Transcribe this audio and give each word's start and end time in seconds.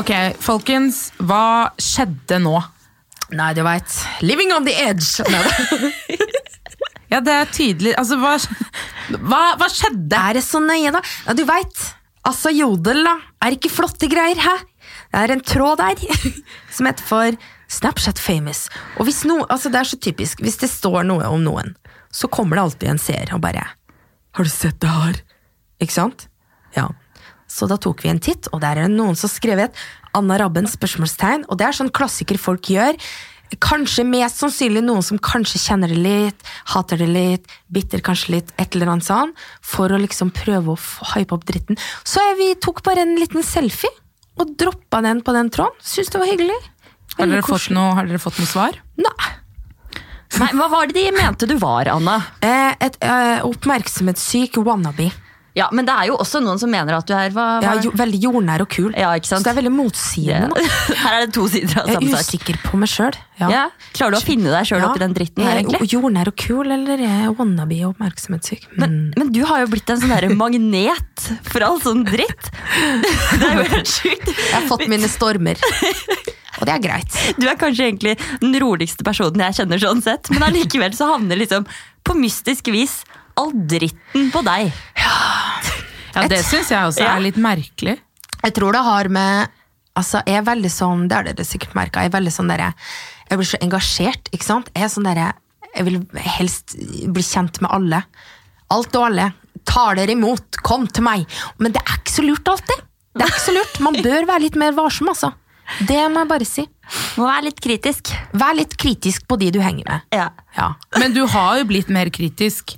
Ok, 0.00 0.10
folkens, 0.40 1.10
hva 1.20 1.70
skjedde 1.76 2.38
nå? 2.40 2.54
Nei, 3.36 3.50
du 3.54 3.60
veit. 3.66 3.96
Living 4.24 4.54
on 4.56 4.64
the 4.68 4.76
edge. 4.88 5.20
Ja, 7.10 7.18
det 7.26 7.32
er 7.34 7.48
tydelig. 7.50 7.90
Altså, 7.98 8.14
hva, 8.22 8.36
hva, 9.18 9.40
hva 9.58 9.66
skjedde? 9.66 10.14
er 10.14 10.36
det 10.38 10.44
så 10.46 10.60
nøye, 10.62 10.92
da? 10.94 11.00
Ja, 11.26 11.34
du 11.34 11.42
veit. 11.42 11.80
Altså, 12.22 12.52
Jodel, 12.54 13.00
da. 13.02 13.16
Er 13.42 13.56
ikke 13.56 13.72
flotte 13.72 14.06
greier, 14.06 14.38
hæ? 14.38 14.52
Det 15.10 15.24
er 15.24 15.34
en 15.34 15.42
tråd 15.42 15.80
der 15.82 15.98
som 16.76 16.86
heter 16.86 17.08
for 17.08 17.40
Snapchat 17.70 18.22
famous. 18.22 18.68
Og 18.94 19.08
hvis 19.08 19.24
no, 19.26 19.40
altså 19.50 19.74
Det 19.74 19.80
er 19.80 19.90
så 19.90 19.98
typisk. 19.98 20.38
Hvis 20.46 20.60
det 20.62 20.70
står 20.70 21.02
noe 21.10 21.26
om 21.26 21.42
noen, 21.42 21.74
så 22.14 22.30
kommer 22.30 22.58
det 22.58 22.66
alltid 22.68 22.92
en 22.94 23.02
seer 23.02 23.34
og 23.34 23.42
bare 23.42 23.66
Har 24.38 24.46
du 24.46 24.50
sett 24.52 24.78
det 24.78 24.94
her? 24.94 25.18
Ikke 25.82 25.96
sant? 25.98 26.28
Ja. 26.78 26.92
Så 27.50 27.66
da 27.70 27.76
tok 27.82 28.04
vi 28.04 28.12
en 28.12 28.22
titt, 28.22 28.46
og 28.54 28.62
der 28.62 28.78
er 28.78 28.86
det 28.86 28.94
noen 28.94 29.18
som 29.18 29.26
har 29.26 29.34
skrevet 29.34 29.82
Anna 30.14 30.38
Rabben? 30.38 30.68
spørsmålstegn, 30.70 31.48
Og 31.50 31.58
det 31.58 31.66
er 31.66 31.76
sånn 31.76 31.90
klassiker 31.90 32.38
folk 32.38 32.70
gjør. 32.70 32.94
Kanskje 33.58 34.04
mest 34.06 34.38
sannsynlig 34.38 34.84
noen 34.86 35.02
som 35.02 35.18
kanskje 35.18 35.58
kjenner 35.58 35.90
det 35.90 35.98
litt, 35.98 36.44
hater 36.70 37.00
det 37.02 37.08
litt, 37.10 37.48
bitter 37.66 37.98
kanskje 38.06 38.36
litt, 38.36 38.52
et 38.62 38.76
eller 38.78 38.92
annet 38.92 39.08
sånn, 39.08 39.32
for 39.60 39.90
å 39.90 39.98
liksom 39.98 40.30
prøve 40.30 40.76
å 40.76 40.78
hype 41.16 41.34
opp 41.34 41.48
dritten. 41.48 41.78
Så 42.06 42.22
jeg, 42.22 42.36
vi 42.38 42.48
tok 42.62 42.84
bare 42.86 43.02
en 43.02 43.16
liten 43.18 43.42
selfie, 43.42 43.90
og 44.38 44.54
droppa 44.56 45.02
den 45.02 45.24
på 45.26 45.34
den 45.34 45.50
tråden. 45.50 45.74
Syns 45.82 46.14
det 46.14 46.22
var 46.22 46.30
hyggelig. 46.30 46.60
Har 47.18 47.26
dere, 47.26 47.42
fått 47.42 47.72
noe, 47.74 47.90
har 47.98 48.06
dere 48.06 48.22
fått 48.22 48.38
noe 48.38 48.48
svar? 48.48 48.78
Nei. 49.02 49.30
Nei, 50.38 50.52
Hva 50.54 50.68
var 50.70 50.86
det 50.86 50.94
de 50.94 51.10
mente 51.16 51.48
du 51.50 51.56
var, 51.58 51.90
Anna? 51.90 52.20
Eh, 52.46 52.70
et 52.86 52.96
eh, 53.02 53.42
oppmerksomhetssyk 53.44 54.60
wannabe. 54.62 55.10
Ja, 55.58 55.66
Men 55.74 55.84
det 55.88 55.94
er 55.98 56.06
jo 56.06 56.16
også 56.22 56.38
noen 56.44 56.60
som 56.62 56.70
mener 56.70 56.94
at 56.94 57.06
du 57.08 57.12
er 57.16 57.32
hva, 57.34 57.46
Ja, 57.64 57.72
jo, 57.82 57.90
veldig 57.98 58.20
jordnær 58.22 58.62
og 58.62 58.68
kul. 58.70 58.92
Ja, 58.94 59.08
ikke 59.18 59.26
sant? 59.26 59.42
Så 59.42 59.48
det 59.50 59.54
er 59.56 59.58
veldig 59.62 59.72
motsigende. 59.74 60.50
da. 60.54 60.62
Her 61.02 61.16
er 61.16 61.24
det 61.26 61.34
to 61.34 61.46
sider 61.50 61.80
av 61.82 61.88
Jeg 61.90 61.98
er 61.98 62.20
usikker 62.20 62.60
på 62.62 62.78
meg 62.78 62.88
sjøl. 62.92 63.18
Ja. 63.40 63.64
Klarer 63.96 64.14
du 64.14 64.18
å 64.20 64.22
finne 64.22 64.52
deg 64.52 64.68
sjøl 64.68 64.84
oppi 64.86 65.00
den 65.02 65.14
dritten 65.16 65.42
her, 65.42 65.56
Er 65.56 65.62
egentlig? 65.64 65.88
Jordnær 65.90 66.28
og 66.30 66.36
kul, 66.38 66.70
eller 66.70 67.00
er 67.00 67.04
jeg 67.24 67.34
wannabe 67.38 67.78
og 67.84 67.94
oppmerksomhetssyk? 67.96 68.68
Men, 68.76 68.90
Mm. 68.90 69.12
men 69.18 69.32
du 69.32 69.40
har 69.48 69.60
jo 69.64 69.70
blitt 69.72 69.90
en 69.90 70.00
sånn 70.02 70.12
der 70.14 70.28
magnet 70.38 71.26
for 71.50 71.62
all 71.66 71.80
sånn 71.82 72.04
dritt. 72.06 72.50
Det 73.40 73.46
er 73.46 73.56
jo 73.62 73.68
helt 73.74 73.90
sjukt. 73.90 74.28
Jeg 74.34 74.54
har 74.54 74.66
fått 74.70 74.86
mine 74.90 75.08
stormer. 75.10 75.58
Og 76.60 76.66
det 76.68 76.74
er 76.74 76.82
greit. 76.84 77.14
Du 77.40 77.46
er 77.48 77.56
kanskje 77.56 77.86
egentlig 77.88 78.16
den 78.42 78.52
roligste 78.60 79.04
personen 79.06 79.40
jeg 79.46 79.60
kjenner 79.62 79.80
sånn 79.80 80.02
sett, 80.04 80.28
men 80.34 80.42
allikevel 80.44 80.92
så 80.96 81.08
havner 81.14 81.38
liksom 81.40 81.64
på 82.04 82.16
mystisk 82.18 82.68
vis 82.74 83.00
all 83.40 83.52
dritten 83.54 84.26
på 84.34 84.42
deg. 84.44 84.72
Ja, 86.14 86.26
Det 86.28 86.40
syns 86.44 86.70
jeg 86.70 86.78
også 86.90 87.00
Ja. 87.04 87.16
er 87.16 87.20
litt 87.20 87.36
merkelig. 87.36 87.98
Jeg 88.42 88.54
tror 88.54 88.72
det 88.72 88.82
har 88.84 89.08
med 89.08 89.48
Altså, 89.96 90.22
jeg 90.24 90.36
er 90.38 90.42
veldig 90.46 90.70
sånn, 90.70 91.08
det 91.08 91.16
har 91.16 91.24
dere 91.24 91.44
sikkert 91.44 91.74
merka, 91.74 92.00
jeg 92.00 92.12
er 92.12 92.20
veldig 92.20 92.32
sånn 92.32 92.48
derre 92.48 92.72
Jeg 93.28 93.38
blir 93.38 93.48
så 93.50 93.58
engasjert, 93.60 94.30
ikke 94.32 94.44
sant? 94.46 94.70
Jeg 94.74 94.84
er 94.84 94.88
sånn 94.88 95.04
derre 95.04 95.32
Jeg 95.74 95.84
vil 95.84 96.06
helst 96.16 96.76
bli 97.12 97.22
kjent 97.22 97.60
med 97.60 97.70
alle. 97.70 98.04
Alt 98.70 98.94
og 98.96 99.04
alle. 99.10 99.32
Tar 99.66 99.94
dere 99.96 100.14
imot, 100.16 100.56
kom 100.62 100.86
til 100.86 101.02
meg. 101.04 101.26
Men 101.58 101.72
det 101.72 101.82
er 101.82 101.98
ikke 101.98 102.10
så 102.16 102.24
lurt 102.26 102.44
alltid. 102.48 102.80
Det 103.14 103.22
er 103.22 103.30
ikke 103.30 103.44
så 103.44 103.54
lurt. 103.54 103.80
Man 103.80 103.94
bør 104.02 104.26
være 104.26 104.40
litt 104.40 104.56
mer 104.56 104.72
varsom, 104.72 105.08
altså. 105.08 105.32
Det 105.86 106.00
må 106.10 106.24
jeg 106.24 106.28
bare 106.28 106.46
si. 106.48 106.64
Må 107.18 107.26
være 107.28 107.44
litt 107.44 107.60
kritisk. 107.62 108.10
Vær 108.34 108.56
litt 108.58 108.74
kritisk 108.76 109.26
på 109.30 109.38
de 109.38 109.50
du 109.54 109.60
henger 109.62 109.86
med. 109.86 110.00
Ja. 110.12 110.30
Ja, 110.56 110.72
Men 110.98 111.14
du 111.14 111.24
har 111.26 111.58
jo 111.58 111.64
blitt 111.70 111.88
mer 111.88 112.10
kritisk. 112.10 112.76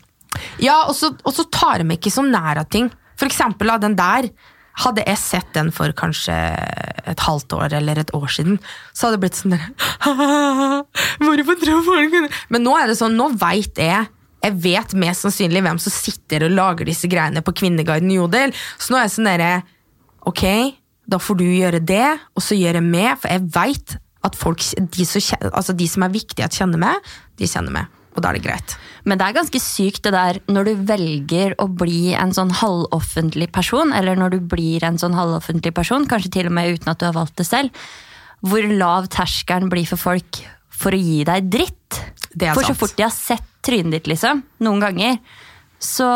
ja 0.58 0.82
og 0.88 0.94
så 0.96 1.44
tar 1.50 1.78
de 1.82 1.96
ikke 1.96 2.12
så 2.12 2.24
nær 2.28 2.58
av 2.60 2.68
ting. 2.68 2.90
For 3.18 3.28
eksempel 3.28 3.72
av 3.74 3.82
den 3.84 3.98
der. 3.98 4.30
Hadde 4.82 5.02
jeg 5.04 5.20
sett 5.20 5.50
den 5.52 5.68
for 5.74 5.92
kanskje 5.92 6.32
et 6.32 7.20
halvt 7.20 7.52
år 7.58 7.74
eller 7.76 7.98
et 8.00 8.12
år 8.16 8.30
siden, 8.32 8.54
så 8.96 9.10
hadde 9.10 9.18
det 9.18 9.24
blitt 9.26 9.36
sånn 9.36 9.52
der 9.52 9.66
Hvorfor 11.26 11.58
tror 11.60 11.82
folk 11.84 12.14
det?» 12.14 12.22
Men 12.48 12.64
nå 12.64 12.72
er 12.80 12.88
det 12.88 12.96
sånn, 12.96 13.18
nå 13.18 13.34
veit 13.36 13.76
jeg 13.76 14.06
jeg 14.42 14.58
vet 14.58 14.94
mest 14.98 15.22
sannsynlig 15.22 15.62
hvem 15.62 15.78
som 15.78 15.94
sitter 15.94 16.46
og 16.46 16.54
lager 16.56 16.88
disse 16.88 17.06
greiene 17.10 17.44
på 17.46 17.54
Kvinneguiden 17.60 18.10
Jodel. 18.10 18.54
Så 18.74 18.90
nå 18.90 18.98
er 18.98 19.06
jeg 19.06 19.14
sånn 19.14 19.28
derre 19.30 19.52
Ok, 20.26 20.42
da 21.06 21.18
får 21.18 21.38
du 21.38 21.44
gjøre 21.46 21.80
det, 21.82 22.08
og 22.34 22.44
så 22.46 22.54
gjør 22.54 22.78
jeg 22.78 22.86
med, 22.86 23.10
for 23.18 23.30
jeg 23.30 23.46
veit 23.54 23.94
at 24.22 24.38
folk, 24.38 24.62
de 24.78 25.06
som, 25.06 25.48
altså 25.50 25.74
de 25.74 25.88
som 25.90 26.04
er 26.06 26.14
viktige 26.14 26.46
at 26.46 26.54
kjenner 26.54 26.78
med, 26.78 27.10
de 27.38 27.48
kjenner 27.50 27.74
med. 27.74 28.01
Og 28.12 28.20
da 28.20 28.30
er 28.30 28.36
det 28.36 28.44
greit. 28.44 28.74
Men 29.08 29.18
det 29.18 29.26
er 29.26 29.36
ganske 29.38 29.60
sykt 29.62 30.04
det 30.04 30.12
der 30.14 30.38
når 30.52 30.68
du 30.68 30.72
velger 30.90 31.54
å 31.62 31.66
bli 31.68 32.12
en 32.18 32.34
sånn 32.36 32.52
halvoffentlig 32.60 33.48
person, 33.54 33.92
eller 33.96 34.18
når 34.20 34.36
du 34.36 34.40
blir 34.52 34.84
en 34.84 35.00
sånn 35.00 35.16
halvoffentlig 35.16 35.72
person, 35.76 36.04
kanskje 36.08 36.34
til 36.38 36.50
og 36.50 36.56
med 36.58 36.76
uten 36.76 36.92
at 36.92 37.00
du 37.00 37.08
har 37.08 37.16
valgt 37.16 37.38
det 37.40 37.48
selv, 37.48 37.72
hvor 38.42 38.66
lav 38.68 39.08
terskelen 39.12 39.70
blir 39.72 39.88
for 39.88 40.00
folk 40.00 40.42
for 40.82 40.94
å 40.94 40.98
gi 41.00 41.22
deg 41.28 41.48
dritt. 41.52 42.02
Det 42.34 42.50
er 42.50 42.58
for 42.58 42.66
så 42.66 42.76
fort 42.76 42.96
de 42.98 43.06
har 43.06 43.14
sett 43.14 43.48
trynet 43.62 43.94
ditt, 43.96 44.10
liksom, 44.10 44.42
noen 44.66 44.82
ganger, 44.82 45.18
så 45.82 46.06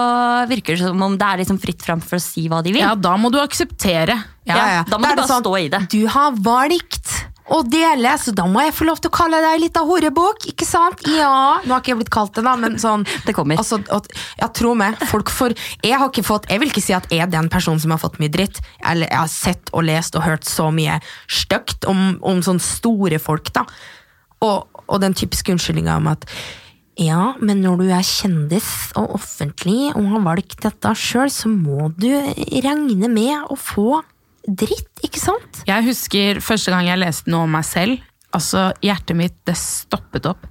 virker 0.51 0.77
det 0.77 0.87
som 0.87 1.03
om 1.03 1.17
det 1.19 1.27
er 1.27 1.41
liksom 1.43 1.59
fritt 1.63 1.83
fram 1.83 2.03
for 2.03 2.19
å 2.19 2.23
si 2.23 2.47
hva 2.51 2.61
de 2.63 2.75
vil. 2.75 2.85
Ja, 2.85 2.95
da 2.99 3.17
må 3.19 3.33
du 3.35 3.39
akseptere. 3.43 4.15
Ja, 4.47 4.85
da 4.87 4.99
må 4.99 5.03
du 5.03 5.09
bare 5.09 5.25
bare 5.25 5.41
stå 5.43 5.55
i 5.59 5.71
det. 5.73 5.81
Du 5.91 6.05
har 6.13 6.37
valgt 6.39 7.15
å 7.53 7.61
dele, 7.63 8.11
så 8.19 8.33
da 8.35 8.47
må 8.51 8.65
jeg 8.65 8.75
få 8.75 8.87
lov 8.89 8.99
til 8.99 9.11
å 9.13 9.15
kalle 9.15 9.39
deg 9.45 9.61
litt 9.63 9.79
av 9.79 9.87
horebukk, 9.87 10.49
ikke 10.51 10.67
sant? 10.67 11.05
Ja, 11.07 11.63
nå 11.63 11.75
har 11.75 11.83
ikke 11.83 11.93
jeg 11.93 12.01
blitt 12.01 12.13
kalt 12.15 12.35
det 12.35 12.43
da, 12.47 12.57
men 12.59 12.79
sånn 12.83 13.07
Det 13.27 13.35
kommer. 13.37 13.61
Altså, 13.63 13.79
at, 13.93 14.09
ja, 14.41 14.49
tro 14.51 14.73
meg, 14.79 14.99
folk 15.11 15.31
får 15.31 15.55
Jeg 15.85 16.01
har 16.01 16.11
ikke 16.11 16.27
fått, 16.27 16.49
jeg 16.51 16.63
vil 16.63 16.73
ikke 16.73 16.85
si 16.85 16.97
at 16.97 17.07
jeg 17.13 17.23
er 17.23 17.31
den 17.31 17.51
personen 17.53 17.83
som 17.83 17.95
har 17.95 18.03
fått 18.03 18.19
mye 18.23 18.33
dritt. 18.33 18.59
Eller 18.83 19.11
jeg 19.11 19.21
har 19.21 19.31
sett 19.33 19.73
og 19.73 19.87
lest 19.87 20.19
og 20.19 20.27
hørt 20.27 20.47
så 20.49 20.73
mye 20.75 20.99
stygt 21.31 21.87
om, 21.91 22.19
om 22.27 22.43
sånne 22.43 22.63
store 22.63 23.21
folk, 23.23 23.53
da. 23.55 23.67
Og, 24.45 24.83
og 24.87 25.03
den 25.03 25.15
typiske 25.17 25.55
unnskyldninga 25.55 26.01
om 26.01 26.11
at 26.13 26.27
ja, 26.97 27.35
men 27.45 27.61
når 27.61 27.81
du 27.83 27.89
er 27.93 28.05
kjendis 28.09 28.69
og 28.97 29.19
offentlig 29.19 29.91
og 29.93 30.07
har 30.15 30.23
valgt 30.25 30.63
dette 30.65 30.95
sjøl, 30.97 31.29
så 31.33 31.51
må 31.53 31.91
du 31.93 32.09
regne 32.09 33.11
med 33.13 33.51
å 33.53 33.57
få 33.61 34.01
dritt, 34.47 34.91
ikke 35.05 35.21
sant? 35.21 35.63
Jeg 35.69 35.87
husker 35.89 36.43
første 36.45 36.73
gang 36.73 36.89
jeg 36.89 37.03
leste 37.03 37.33
noe 37.33 37.47
om 37.47 37.57
meg 37.57 37.67
selv. 37.67 38.03
Altså, 38.37 38.71
Hjertet 38.85 39.19
mitt 39.19 39.37
det 39.49 39.57
stoppet 39.59 40.29
opp. 40.31 40.47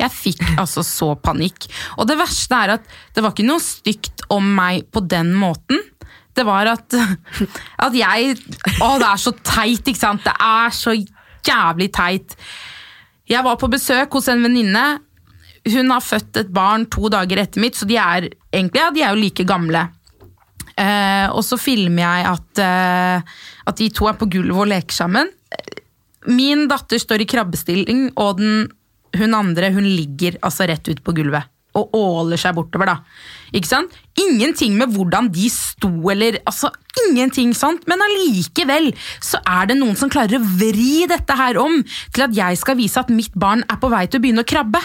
Jeg 0.00 0.14
fikk 0.14 0.42
altså 0.62 0.84
så 0.86 1.12
panikk. 1.20 1.68
Og 1.98 2.08
det 2.08 2.18
verste 2.20 2.62
er 2.64 2.76
at 2.78 2.90
det 3.14 3.24
var 3.24 3.34
ikke 3.34 3.48
noe 3.48 3.62
stygt 3.64 4.26
om 4.32 4.46
meg 4.56 4.86
på 4.92 5.02
den 5.04 5.34
måten. 5.38 5.82
Det 6.36 6.46
var 6.46 6.70
at, 6.70 6.94
at 7.86 7.96
jeg 7.96 8.36
Å, 8.80 8.90
det 9.00 9.08
er 9.08 9.20
så 9.20 9.34
teit, 9.42 9.82
ikke 9.82 10.00
sant? 10.00 10.24
Det 10.24 10.34
er 10.34 10.74
så 10.74 10.94
jævlig 10.94 11.90
teit. 11.96 12.36
Jeg 13.30 13.46
var 13.46 13.58
på 13.60 13.70
besøk 13.70 14.18
hos 14.18 14.28
en 14.30 14.42
venninne. 14.46 14.84
Hun 15.70 15.92
har 15.92 16.02
født 16.02 16.40
et 16.40 16.52
barn 16.54 16.86
to 16.90 17.10
dager 17.12 17.42
etter 17.42 17.62
mitt, 17.62 17.76
så 17.76 17.86
de 17.88 17.98
er 18.00 18.30
egentlig 18.50 18.80
ja, 18.80 18.90
de 18.94 19.02
er 19.04 19.12
jo 19.12 19.20
like 19.20 19.44
gamle. 19.46 19.84
Eh, 20.78 21.26
og 21.32 21.42
så 21.46 21.58
filmer 21.60 22.04
jeg 22.04 22.26
at, 22.30 22.62
eh, 22.64 23.38
at 23.66 23.80
de 23.80 23.88
to 23.94 24.08
er 24.10 24.18
på 24.18 24.28
gulvet 24.30 24.64
og 24.64 24.70
leker 24.70 24.96
sammen. 24.96 25.30
Min 26.30 26.66
datter 26.68 27.00
står 27.00 27.24
i 27.24 27.30
krabbestilling, 27.30 28.10
og 28.20 28.40
den, 28.40 28.68
hun 29.16 29.34
andre 29.34 29.72
hun 29.72 29.86
ligger 29.88 30.36
altså 30.44 30.68
rett 30.68 30.90
ut 30.90 31.02
på 31.04 31.16
gulvet. 31.16 31.48
Og 31.78 31.94
åler 31.94 32.40
seg 32.40 32.56
bortover, 32.56 32.90
da. 32.90 32.96
Ikke 33.54 33.70
sant? 33.70 33.94
Ingenting 34.18 34.74
med 34.78 34.90
hvordan 34.90 35.30
de 35.32 35.46
sto, 35.54 35.90
eller 36.10 36.40
altså, 36.42 36.72
ingenting 37.06 37.54
sånt. 37.54 37.86
Men 37.90 38.02
allikevel 38.04 38.90
så 39.22 39.38
er 39.46 39.70
det 39.70 39.78
noen 39.78 39.96
som 39.98 40.10
klarer 40.10 40.40
å 40.40 40.48
vri 40.58 41.06
dette 41.10 41.36
her 41.38 41.60
om 41.62 41.78
til 42.12 42.26
at 42.26 42.34
jeg 42.36 42.58
skal 42.58 42.78
vise 42.78 43.00
at 43.00 43.12
mitt 43.14 43.36
barn 43.38 43.62
er 43.70 43.78
på 43.80 43.90
vei 43.92 44.06
til 44.08 44.18
å 44.18 44.24
begynne 44.26 44.44
å 44.44 44.50
krabbe. 44.50 44.82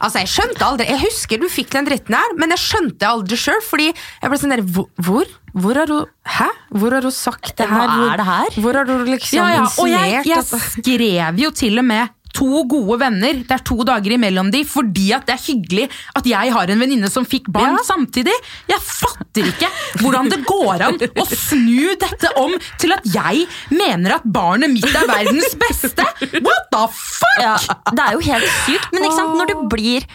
Altså, 0.00 0.22
Jeg 0.22 0.30
skjønte 0.32 0.64
aldri, 0.64 0.86
jeg 0.88 1.00
husker 1.04 1.40
du 1.42 1.48
fikk 1.52 1.74
den 1.74 1.88
dritten 1.88 2.16
her, 2.16 2.36
men 2.40 2.54
jeg 2.54 2.62
skjønte 2.62 3.08
aldri 3.08 3.36
sjøl. 3.40 3.60
Fordi 3.66 3.90
jeg 3.90 4.32
ble 4.32 4.40
sånn 4.40 4.54
der, 4.54 4.64
hvor, 4.64 4.88
hvor? 4.96 5.76
Har 5.76 5.90
du 5.90 5.98
Hæ? 6.30 6.46
Hvor 6.78 6.94
har 6.94 7.04
du 7.04 7.10
sagt 7.10 7.56
det 7.58 7.66
her? 7.68 7.90
Hvor, 7.90 8.06
er 8.12 8.20
det 8.20 8.26
her? 8.28 8.56
Hvor 8.62 8.78
har 8.78 8.88
du 8.88 8.94
liksom 9.08 9.40
Ja, 9.40 9.48
ja, 9.58 9.66
og 9.66 9.90
jeg, 9.90 10.24
jeg 10.30 10.44
skrev 10.46 11.44
jo 11.44 11.50
til 11.50 11.82
og 11.82 11.86
med 11.90 12.16
to 12.36 12.62
gode 12.70 12.98
venner, 13.00 13.40
det 13.44 13.54
er 13.56 13.62
to 13.66 13.76
dager 13.86 14.14
imellom 14.16 14.50
de, 14.54 14.62
fordi 14.68 15.08
at 15.16 15.26
det 15.28 15.34
er 15.36 15.42
hyggelig 15.44 15.86
at 16.16 16.26
jeg 16.30 16.52
har 16.54 16.70
en 16.72 16.80
venninne 16.84 17.10
som 17.10 17.26
fikk 17.28 17.50
barn 17.52 17.76
Ja. 17.78 17.82
samtidig. 17.86 18.34
Jeg 18.70 18.80
fatter 18.86 19.50
ikke 19.50 19.70
hvordan 20.02 20.30
det 20.30 20.40
går 20.46 20.84
an 20.86 20.98
å 21.00 21.26
snu 21.28 21.94
dette 22.00 22.32
om 22.40 22.54
til 22.78 22.92
at 22.96 23.04
jeg 23.04 23.46
mener 23.74 24.16
at 24.18 24.24
barnet 24.24 24.70
mitt 24.72 24.86
er 24.90 25.06
verdens 25.10 25.54
beste! 25.60 26.06
What 26.40 26.70
the 26.72 26.86
fuck?! 26.94 27.40
Ja, 27.42 27.56
det 27.92 28.06
er 28.08 28.12
jo 28.18 28.24
helt 28.30 28.50
sykt, 28.66 28.90
men 28.92 29.04
ikke 29.06 29.16
sant, 29.20 29.36
når 29.38 29.52
det 29.54 29.58
blir 29.74 30.06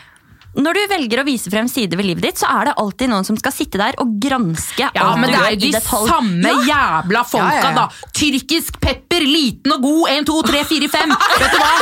Når 0.55 0.77
du 0.77 0.81
velger 0.87 1.19
å 1.21 1.25
vise 1.27 1.51
frem 1.51 1.67
sider 1.71 1.99
ved 1.99 2.07
livet 2.07 2.23
ditt, 2.29 2.39
så 2.39 2.47
er 2.47 2.69
det 2.69 2.73
alltid 2.79 3.09
noen 3.11 3.25
som 3.27 3.35
skal 3.39 3.51
sitte 3.55 3.79
der 3.81 3.97
og 4.01 4.13
granske 4.23 4.87
Ja, 4.95 5.09
men 5.19 5.29
det 5.33 5.39
er 5.41 5.55
jo 5.55 5.59
de 5.65 5.71
detalj. 5.75 6.07
samme 6.09 6.53
jævla 6.69 7.23
folka, 7.27 7.49
Ja, 7.57 7.59
ja, 7.59 7.71
ja. 7.71 7.75
da. 7.75 8.09
Tyrkisk 8.15 8.79
pepper, 8.83 9.25
liten 9.27 9.75
og 9.75 9.83
god, 9.83 10.09
1, 10.15 10.25
2, 10.31 10.37
3, 10.49 10.63
4, 10.71 10.89
5. 10.95 11.15
Vet 11.43 11.51
du 11.51 11.59
hva? 11.59 11.73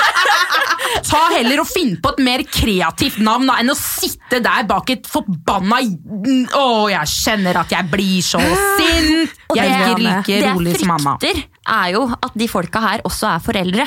Ta 1.04 1.22
heller 1.36 1.62
og 1.64 1.68
finn 1.70 1.96
på 2.04 2.12
et 2.14 2.22
mer 2.26 2.44
kreativt 2.50 3.20
navn 3.24 3.48
da, 3.50 3.60
enn 3.62 3.72
å 3.74 3.78
sitte 3.78 4.42
der 4.44 4.66
bak 4.70 4.90
et 4.94 5.08
forbanna 5.10 5.80
Å, 5.84 6.66
jeg 6.92 7.12
kjenner 7.14 7.60
at 7.64 7.72
jeg 7.74 7.90
blir 7.92 8.22
så 8.26 8.42
sint! 8.78 9.34
Jeg 9.54 9.70
er 9.70 9.92
ikke 9.94 10.04
like 10.04 10.40
rolig 10.50 10.78
som 10.82 10.96
Anna. 10.96 11.16
jeg 11.22 11.36
frykter, 11.36 11.50
er 11.78 11.92
jo 11.96 12.08
at 12.18 12.34
de 12.40 12.48
folka 12.50 12.82
her 12.84 13.04
også 13.08 13.30
er 13.36 13.44
foreldre. 13.46 13.86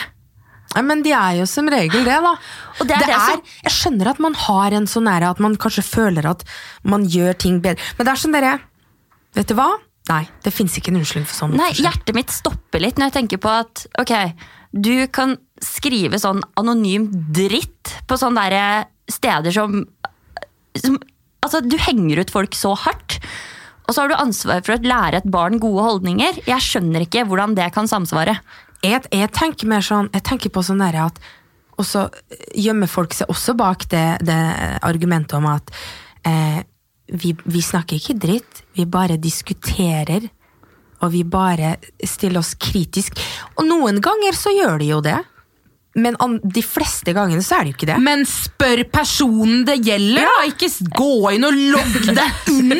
Nei, 0.76 0.82
men 0.84 1.02
de 1.02 1.12
er 1.16 1.38
jo 1.40 1.46
som 1.48 1.68
regel 1.72 2.04
det, 2.04 2.18
da. 2.22 2.34
Det 2.82 2.92
er 2.98 3.06
det 3.08 3.16
som- 3.16 3.42
jeg 3.64 3.72
skjønner 3.72 4.10
at 4.12 4.18
man 4.20 4.34
har 4.34 4.76
en 4.76 4.86
sånn 4.86 5.08
nære 5.08 5.30
at 5.30 5.40
man 5.40 5.56
kanskje 5.56 5.82
føler 5.88 6.28
at 6.28 6.44
man 6.84 7.06
gjør 7.08 7.36
ting 7.38 7.60
bedre. 7.64 7.80
Men 7.96 8.06
det 8.06 8.12
er 8.12 8.22
sånn 8.22 8.36
dere 8.36 8.60
Vet 9.36 9.48
du 9.48 9.54
hva? 9.54 9.68
Nei, 10.08 10.22
det 10.42 10.52
fins 10.54 10.76
ikke 10.78 10.88
en 10.88 10.96
unnskyldning 11.00 11.26
for 11.26 11.34
sånn. 11.46 11.56
Nei. 11.58 11.72
Hjertet 11.76 12.14
mitt 12.14 12.30
stopper 12.32 12.80
litt 12.80 12.96
når 12.96 13.10
jeg 13.10 13.16
tenker 13.28 13.40
på 13.42 13.50
at 13.52 13.86
ok, 13.98 14.32
du 14.72 15.06
kan 15.08 15.36
skrive 15.60 16.14
sånn 16.20 16.40
anonym 16.56 17.08
dritt 17.32 17.96
på 18.06 18.16
sånne 18.16 18.48
der 18.48 18.86
steder 19.10 19.52
som, 19.52 19.84
som 20.76 20.98
Altså, 21.44 21.60
du 21.62 21.76
henger 21.78 22.18
ut 22.24 22.30
folk 22.30 22.56
så 22.58 22.72
hardt. 22.74 23.20
Og 23.86 23.94
så 23.94 24.02
har 24.02 24.08
du 24.10 24.16
ansvar 24.18 24.64
for 24.66 24.74
å 24.74 24.82
lære 24.82 25.20
et 25.20 25.28
barn 25.30 25.60
gode 25.62 25.84
holdninger. 25.84 26.40
Jeg 26.48 26.64
skjønner 26.64 27.04
ikke 27.06 27.22
hvordan 27.28 27.54
det 27.54 27.68
kan 27.76 27.86
samsvare. 27.86 28.40
Jeg, 28.90 29.02
jeg 29.12 29.32
tenker 29.34 29.68
mer 29.70 29.84
sånn 29.84 30.08
Jeg 30.14 30.24
tenker 30.26 30.52
på 30.52 30.62
sånn 30.66 30.82
derre 30.82 31.08
at 31.10 31.20
Og 31.78 31.84
så 31.86 32.06
gjemmer 32.56 32.90
folk 32.90 33.14
seg 33.16 33.30
også 33.32 33.56
bak 33.58 33.86
det, 33.92 34.06
det 34.24 34.38
argumentet 34.86 35.36
om 35.38 35.48
at 35.50 35.72
eh, 36.26 36.62
vi, 37.06 37.34
vi 37.44 37.62
snakker 37.62 38.00
ikke 38.00 38.16
dritt, 38.18 38.62
vi 38.74 38.86
bare 38.90 39.18
diskuterer. 39.20 40.24
Og 41.04 41.12
vi 41.12 41.20
bare 41.28 41.76
stiller 42.00 42.40
oss 42.40 42.54
kritisk. 42.58 43.20
Og 43.60 43.68
noen 43.68 44.00
ganger 44.02 44.34
så 44.34 44.50
gjør 44.54 44.80
de 44.80 44.88
jo 44.88 45.02
det. 45.04 45.18
Men 45.96 46.16
de 46.44 46.62
fleste 46.64 47.14
gangene 47.16 47.42
så 47.44 47.58
er 47.58 47.66
det 47.66 47.72
jo 47.72 47.78
ikke 47.78 47.88
det. 47.92 47.98
Men 48.04 48.24
spør 48.28 48.82
personen 48.92 49.64
det 49.68 49.78
gjelder, 49.86 50.26
da! 50.28 50.44
Ikke 50.50 50.68
gå 50.98 51.32
inn 51.36 51.46
og 51.48 51.56
logg 51.56 51.96
deg 52.10 52.50
inn 52.52 52.74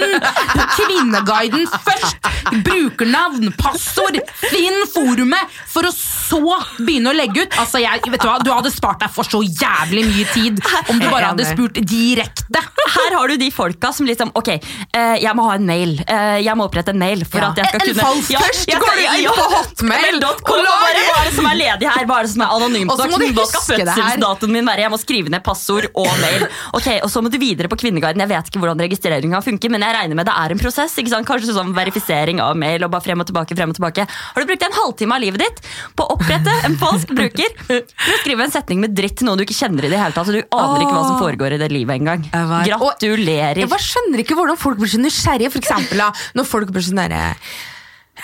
på 0.52 0.66
Kvinneguiden 0.76 1.66
først! 1.86 2.30
Brukernavn, 2.66 3.50
passord, 3.58 4.18
finn 4.38 4.76
forumet, 4.92 5.56
for 5.66 5.88
å 5.88 5.92
så 5.96 6.40
begynne 6.78 7.10
å 7.10 7.16
legge 7.16 7.44
ut. 7.46 7.56
Altså, 7.60 7.80
jeg, 7.82 8.02
vet 8.12 8.22
Du 8.22 8.28
hva, 8.28 8.36
du 8.42 8.50
hadde 8.52 8.70
spart 8.74 9.02
deg 9.02 9.12
for 9.14 9.26
så 9.28 9.40
jævlig 9.44 10.04
mye 10.08 10.26
tid 10.34 10.60
om 10.92 11.00
du 11.00 11.06
bare 11.10 11.32
hadde 11.32 11.46
spurt 11.48 11.80
direkte. 11.86 12.62
Her 12.96 13.16
har 13.18 13.28
du 13.32 13.36
de 13.40 13.48
folka 13.54 13.90
som 13.94 14.06
liksom 14.08 14.30
Ok, 14.36 14.48
eh, 14.56 15.16
jeg 15.22 15.32
må 15.36 15.46
ha 15.48 15.56
en 15.58 15.66
mail. 15.66 15.96
Eh, 16.06 16.38
jeg 16.44 16.56
må 16.58 16.66
opprette 16.68 16.92
en 16.94 17.00
mail 17.00 17.24
for 17.26 17.40
Ja. 17.42 17.50
at 17.50 17.60
jeg 17.60 17.66
skal 17.70 17.80
En 17.80 17.86
kunne 17.86 18.06
falsk 18.06 18.30
Ja, 18.34 18.40
først 18.44 18.72
går 18.84 18.96
du 18.96 19.04
inn 19.06 19.26
på 19.26 19.46
Hotmail 19.54 20.20
Hotmail.com, 20.22 20.66
Hva 20.66 20.90
er 20.90 21.28
det 21.28 21.34
som 21.36 21.46
er 21.50 21.58
ledig 21.60 21.90
her? 21.90 22.06
Hva 22.08 22.18
er 22.20 22.26
det 22.26 22.32
som 22.32 22.44
er 22.46 22.54
anonymt? 22.56 22.90
Så 23.06 23.12
må 23.12 23.20
du 23.22 23.40
huske 23.40 23.76
det 23.78 23.94
her. 23.96 24.50
min 24.56 24.66
være? 24.66 24.84
Jeg 24.86 24.92
må 24.92 24.98
skrive 25.00 25.32
ned 25.32 25.42
passord 25.46 25.88
og 25.94 26.08
mail. 26.20 26.46
Ok, 26.76 26.88
Og 27.02 27.10
så 27.10 27.22
må 27.22 27.30
du 27.32 27.38
videre 27.38 27.68
på 27.68 27.78
Kvinneguiden. 27.80 28.22
Jeg 28.24 28.28
vet 28.32 28.50
ikke 28.50 28.62
hvordan 28.62 28.82
registreringa 28.86 29.40
funker, 29.44 29.70
men 29.70 29.82
jeg 29.86 29.94
regner 29.96 30.18
med 30.18 30.26
det 30.26 30.34
er 30.36 30.54
en 30.54 30.58
prosess. 30.62 30.96
ikke 30.98 31.12
sant? 31.14 31.26
Kanskje 31.28 31.54
sånn 31.56 31.74
verifisering 31.76 32.40
av 32.40 32.56
mail 32.56 32.84
og 32.84 32.90
bare 32.94 33.04
frem 33.04 33.20
og 33.20 33.26
tilbake. 33.26 33.56
frem 33.56 33.70
og 33.70 33.78
tilbake. 33.78 34.06
Har 34.06 34.42
du 34.42 34.46
brukt 34.46 34.62
en 34.66 34.76
halvtime 34.76 35.14
av 35.16 35.20
livet 35.22 35.44
ditt 35.44 35.62
på 35.96 36.06
å 36.06 36.16
opprette 36.16 36.52
en 36.66 36.76
falsk 36.80 37.12
bruker 37.14 37.54
for 37.66 37.80
å 37.82 38.18
skrive 38.22 38.46
en 38.46 38.54
setning 38.54 38.80
med 38.80 38.94
dritt 38.96 39.18
til 39.20 39.28
noen 39.28 39.38
du 39.38 39.44
ikke 39.46 39.56
kjenner 39.56 39.86
i 39.86 39.92
det 39.92 40.00
hele 40.00 40.12
tatt, 40.16 40.26
så 40.26 40.34
du 40.34 40.42
aner 40.42 40.82
ikke 40.84 40.96
hva 40.96 41.06
som 41.06 41.20
foregår 41.20 41.56
i 41.56 41.60
det 41.62 41.70
livet 41.72 42.00
engang? 42.00 42.26
Gratulerer. 42.66 43.62
Jeg 43.64 43.70
bare 43.72 43.86
skjønner 43.86 44.22
ikke 44.24 44.36
hvordan 44.38 44.60
folk 44.60 44.80
blir 44.82 44.92
så 44.92 45.00
nysgjerrige. 45.02 45.54
Eksempel, 45.56 46.02
når 46.36 46.46
folk 46.48 46.70
blir 46.74 46.84
sånn 46.84 47.00
derre 47.00 47.34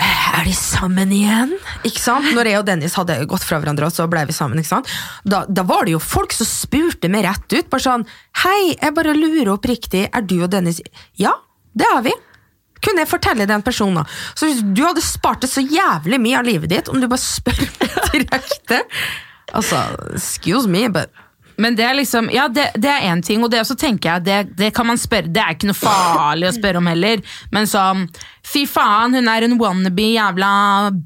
er 0.01 0.47
de 0.49 0.55
sammen 0.57 1.13
igjen? 1.13 1.53
Ikke 1.85 2.01
sant? 2.01 2.31
Når 2.33 2.49
jeg 2.49 2.61
og 2.63 2.67
Dennis 2.69 2.97
hadde 2.97 3.19
gått 3.29 3.45
fra 3.45 3.59
hverandre, 3.61 3.89
og 3.89 3.95
så 3.95 4.07
ble 4.11 4.25
vi 4.29 4.37
sammen, 4.37 4.61
ikke 4.63 4.71
sant? 4.71 4.91
Da, 5.29 5.43
da 5.49 5.65
var 5.69 5.85
det 5.87 5.97
jo 5.97 6.03
folk 6.03 6.33
som 6.37 6.49
spurte 6.49 7.11
meg 7.13 7.27
rett 7.27 7.47
ut. 7.53 7.69
Bare 7.73 7.85
sånn 7.85 8.07
Hei, 8.43 8.73
jeg 8.73 8.95
bare 8.97 9.17
lurer 9.17 9.53
oppriktig, 9.55 10.07
er 10.09 10.25
du 10.25 10.39
og 10.41 10.51
Dennis 10.55 10.81
Ja, 11.21 11.35
det 11.77 11.89
er 11.89 12.07
vi. 12.09 12.15
Kunne 12.83 13.05
jeg 13.05 13.13
fortelle 13.13 13.47
den 13.47 13.63
personen? 13.63 14.09
Så 14.35 14.49
hvis 14.49 14.63
du 14.75 14.83
hadde 14.83 15.05
spart 15.05 15.45
det 15.45 15.53
så 15.53 15.63
jævlig 15.63 16.19
mye 16.23 16.41
av 16.41 16.49
livet 16.49 16.73
ditt 16.73 16.91
om 16.91 16.99
du 16.99 17.07
bare 17.07 17.23
spør 17.23 17.61
meg 17.63 18.01
direkte 18.15 18.83
Altså, 19.53 19.77
excuse 20.17 20.71
me, 20.71 20.87
but 20.89 21.13
Men 21.57 21.77
det 21.77 21.85
er 21.87 21.97
liksom, 21.99 22.31
ja, 22.33 22.49
det, 22.49 22.71
det 22.81 22.91
er 22.91 23.09
én 23.11 23.23
ting, 23.25 23.43
og 23.45 23.51
det 23.53 23.61
også 23.63 23.77
tenker 23.79 24.15
jeg, 24.15 24.25
det, 24.27 24.39
det 24.59 24.71
kan 24.75 24.87
man 24.89 25.01
spørre 25.01 25.31
Det 25.33 25.43
er 25.43 25.57
ikke 25.57 25.71
noe 25.71 25.79
farlig 25.79 26.49
å 26.49 26.55
spørre 26.57 26.81
om 26.83 26.91
heller, 26.91 27.23
men 27.55 27.69
sånn 27.71 28.07
Fy 28.43 28.65
faen, 28.67 29.15
hun 29.15 29.29
er 29.31 29.47
en 29.47 29.55
wannabe 29.61 30.09
jævla 30.17 30.53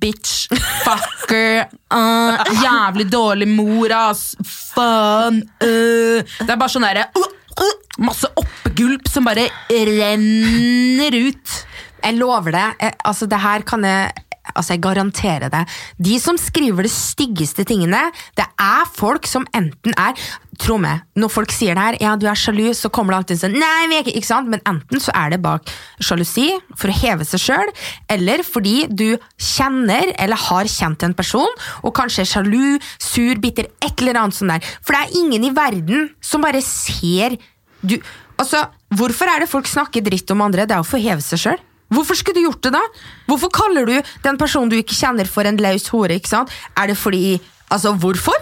bitch. 0.01 0.47
Fucker. 0.87 1.67
Uh, 1.93 2.33
jævlig 2.63 3.05
dårlig 3.13 3.49
mor, 3.51 3.93
ass. 3.93 4.31
Faen. 4.73 5.43
Uh. 5.61 6.25
Det 6.41 6.49
er 6.49 6.57
bare 6.57 6.73
sånn 6.73 6.87
derre 6.89 7.05
uh, 7.13 7.27
øh, 7.61 7.75
Masse 8.09 8.31
oppgulp 8.41 9.05
som 9.13 9.29
bare 9.29 9.51
renner 9.69 11.19
ut. 11.29 11.59
Jeg 12.01 12.17
lover 12.17 12.57
det. 12.57 12.67
Jeg, 12.81 12.97
altså, 13.05 13.29
det 13.29 13.43
her 13.45 13.69
kan 13.69 13.85
jeg 13.85 14.27
Altså, 14.55 14.75
jeg 14.75 14.85
garanterer 14.85 15.51
det. 15.53 15.65
De 15.99 16.19
som 16.23 16.39
skriver 16.41 16.87
de 16.87 16.93
styggeste 16.93 17.67
tingene, 17.69 18.03
det 18.39 18.47
er 18.63 18.91
folk 18.97 19.27
som 19.31 19.47
enten 19.57 19.97
er 19.99 20.15
Tro 20.57 20.79
meg, 20.81 21.03
når 21.21 21.29
folk 21.29 21.53
sier 21.53 21.77
det 21.77 21.83
her, 21.85 21.97
ja, 22.01 22.15
du 22.17 22.23
er 22.31 22.39
sjalu, 22.39 22.71
så 22.73 22.89
kommer 22.89 23.13
det 23.13 23.19
alltid 23.19 23.41
sånn 23.43 23.57
Nei, 23.61 23.89
vi 23.91 23.99
er 23.99 24.07
ikke, 24.07 24.15
ikke 24.23 24.29
sant? 24.31 24.49
Men 24.49 24.63
enten 24.65 25.03
så 25.05 25.13
er 25.13 25.35
det 25.35 25.39
bak 25.45 25.69
sjalusi, 26.01 26.47
for 26.73 26.89
å 26.89 26.97
heve 26.97 27.27
seg 27.29 27.43
sjøl, 27.43 27.73
eller 28.15 28.41
fordi 28.47 28.87
du 28.89 29.19
kjenner 29.37 30.15
eller 30.17 30.41
har 30.47 30.71
kjent 30.73 31.05
en 31.05 31.17
person, 31.19 31.61
og 31.85 31.93
kanskje 31.99 32.25
er 32.25 32.31
sjalu, 32.31 32.79
sur, 32.97 33.37
bitter, 33.43 33.69
et 33.85 34.01
eller 34.01 34.23
annet 34.23 34.39
sånt 34.39 34.55
der. 34.55 34.73
For 34.81 34.97
det 34.97 35.03
er 35.05 35.21
ingen 35.21 35.45
i 35.45 35.53
verden 35.57 36.09
som 36.25 36.47
bare 36.47 36.65
ser 36.65 37.37
du 37.85 37.99
Altså, 38.37 38.67
Hvorfor 38.95 39.27
er 39.27 39.43
det 39.43 39.51
folk 39.51 39.67
snakker 39.67 40.05
dritt 40.05 40.31
om 40.31 40.45
andre? 40.45 40.67
Det 40.69 40.77
er 40.77 40.83
jo 40.83 40.87
for 40.87 41.01
å 41.01 41.03
heve 41.03 41.25
seg 41.25 41.41
sjøl. 41.43 41.63
Hvorfor 41.93 42.19
skulle 42.19 42.35
du 42.41 42.49
gjort 42.49 42.63
det, 42.67 42.73
da? 42.75 42.81
Hvorfor 43.29 43.53
kaller 43.55 43.87
du 43.87 43.95
den 44.25 44.37
personen 44.41 44.69
du 44.73 44.77
ikke 44.81 44.97
kjenner, 44.97 45.27
for 45.31 45.47
en 45.47 45.57
løs 45.63 45.87
hore? 45.95 46.17
ikke 46.19 46.29
sant? 46.33 46.51
Er 46.77 46.87
det 46.93 46.97
fordi 46.99 47.41
Altså, 47.71 47.93
hvorfor? 47.99 48.35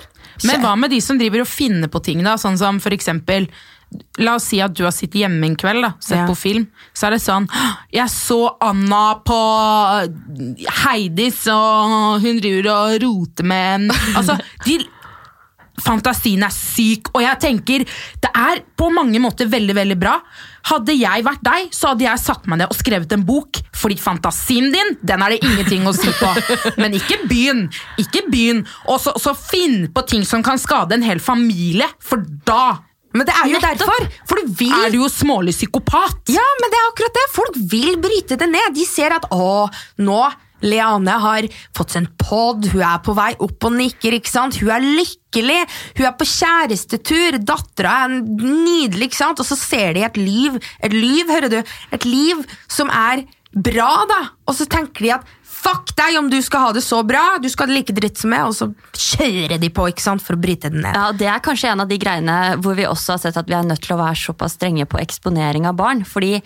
Men 0.45 0.61
hva 0.61 0.75
med 0.77 0.91
de 0.91 0.99
som 1.01 1.17
driver 1.17 1.41
og 1.41 1.49
finner 1.49 1.89
på 1.89 2.03
ting, 2.05 2.23
da? 2.25 2.35
Sånn 2.37 2.59
som 2.59 2.81
for 2.81 2.91
eksempel 2.93 3.47
La 4.19 4.33
oss 4.35 4.49
si 4.51 4.59
at 4.61 4.73
du 4.75 4.83
har 4.83 4.91
sittet 4.91 5.21
hjemme 5.21 5.47
en 5.47 5.55
kveld, 5.55 5.81
da, 5.85 5.93
sett 6.03 6.19
Ja. 6.19 6.27
på 6.27 6.35
film. 6.35 6.65
Så 6.93 7.07
er 7.07 7.11
det 7.15 7.21
sånn 7.23 7.47
Jeg 7.95 8.09
så 8.11 8.57
Anna 8.61 9.15
på 9.23 9.39
Heidis, 10.85 11.45
og 11.53 12.21
hun 12.25 12.41
driver 12.43 12.71
og 12.73 13.03
roter 13.05 13.45
med 13.47 13.75
en 13.75 13.91
Altså, 14.19 14.37
de 14.67 14.81
Fantasien 15.83 16.43
er 16.47 16.53
syk, 16.55 17.09
og 17.17 17.23
jeg 17.25 17.39
tenker 17.43 17.83
det 18.23 18.31
er 18.31 18.61
på 18.79 18.87
mange 18.95 19.19
måter 19.23 19.49
veldig 19.51 19.75
veldig 19.75 19.97
bra. 19.99 20.13
Hadde 20.71 20.95
jeg 20.97 21.25
vært 21.27 21.43
deg, 21.45 21.67
så 21.75 21.91
hadde 21.93 22.07
jeg 22.07 22.23
satt 22.23 22.47
meg 22.49 22.61
ned 22.63 22.71
og 22.71 22.79
skrevet 22.79 23.11
en 23.17 23.25
bok. 23.27 23.59
Fordi 23.75 23.99
fantasien 24.01 24.71
din, 24.73 24.95
den 25.03 25.25
er 25.27 25.35
det 25.35 25.43
ingenting 25.45 25.85
å 25.91 25.93
si 25.97 26.09
på. 26.21 26.31
Men 26.81 26.95
ikke 26.97 27.19
begynn! 27.29 27.67
Ikke 28.01 28.23
begynn! 28.31 28.63
Og 28.87 29.03
så, 29.03 29.17
så 29.21 29.35
finn 29.37 29.89
på 29.93 30.07
ting 30.09 30.25
som 30.29 30.45
kan 30.47 30.63
skade 30.63 30.97
en 30.97 31.05
hel 31.05 31.21
familie, 31.21 31.91
for 32.01 32.23
da 32.47 32.79
Men 33.15 33.27
det 33.29 33.35
er 33.35 33.51
jo 33.53 33.59
Nettopp. 33.59 33.83
derfor! 33.83 34.09
For 34.31 34.41
du 34.41 34.55
vil 34.63 34.73
er 34.79 34.95
du 34.95 35.01
jo 35.03 35.11
smålig 35.13 35.53
psykopat. 35.55 36.33
Ja, 36.33 36.47
men 36.63 36.73
det 36.73 36.81
er 36.81 36.89
akkurat 36.93 37.19
det! 37.19 37.27
Folk 37.35 37.59
vil 37.75 37.99
bryte 38.03 38.39
det 38.41 38.49
ned. 38.51 38.73
De 38.79 38.87
ser 38.89 39.15
at 39.15 39.29
å, 39.35 39.69
nå 40.03 40.23
Leane 40.63 41.17
har 41.21 41.47
fått 41.77 41.95
seg 41.95 42.05
en 42.05 42.11
pod, 42.21 42.69
hun 42.73 42.85
er 42.87 43.01
på 43.05 43.15
vei 43.17 43.33
opp 43.43 43.67
og 43.69 43.77
nikker, 43.77 44.17
ikke 44.19 44.31
sant? 44.31 44.59
Hun 44.63 44.71
er 44.73 44.85
lykkelig, 44.85 45.61
hun 45.99 46.09
er 46.09 46.17
på 46.19 46.29
kjærestetur, 46.31 47.39
dattera 47.45 48.05
er 48.07 48.19
nydelig, 48.23 49.11
ikke 49.11 49.21
sant? 49.21 49.43
Og 49.43 49.49
så 49.49 49.59
ser 49.59 49.97
de 49.99 50.05
et 50.07 50.21
liv, 50.21 50.61
et 50.85 50.95
liv, 50.95 51.29
hører 51.29 51.53
du, 51.53 51.61
et 51.93 52.09
liv 52.09 52.45
som 52.71 52.93
er 52.93 53.27
bra, 53.55 53.93
da. 54.11 54.21
Og 54.49 54.57
så 54.59 54.67
tenker 54.71 55.05
de 55.05 55.17
at 55.19 55.33
fuck 55.65 55.95
deg 55.97 56.19
om 56.19 56.27
du 56.29 56.37
skal 56.45 56.67
ha 56.67 56.73
det 56.77 56.83
så 56.85 56.99
bra, 57.07 57.39
du 57.41 57.49
skal 57.49 57.69
ha 57.69 57.73
det 57.73 57.79
like 57.79 57.95
dritt 57.97 58.21
som 58.21 58.33
meg, 58.35 58.49
og 58.51 58.57
så 58.57 58.69
kjører 58.93 59.57
de 59.63 59.71
på, 59.73 59.87
ikke 59.93 60.05
sant, 60.05 60.25
for 60.25 60.37
å 60.37 60.41
bryte 60.43 60.69
den 60.73 60.83
ned. 60.85 60.97
Ja, 60.97 61.13
Det 61.17 61.29
er 61.31 61.45
kanskje 61.45 61.71
en 61.73 61.85
av 61.85 61.89
de 61.89 61.99
greiene 62.01 62.37
hvor 62.61 62.77
vi 62.77 62.89
også 62.89 63.17
har 63.17 63.23
sett 63.23 63.39
at 63.41 63.49
vi 63.49 63.57
er 63.57 63.65
nødt 63.65 63.85
til 63.85 63.97
å 63.97 64.01
være 64.03 64.19
såpass 64.27 64.59
strenge 64.59 64.85
på 64.91 65.01
eksponering 65.01 65.69
av 65.71 65.79
barn. 65.79 66.05
Fordi 66.05 66.37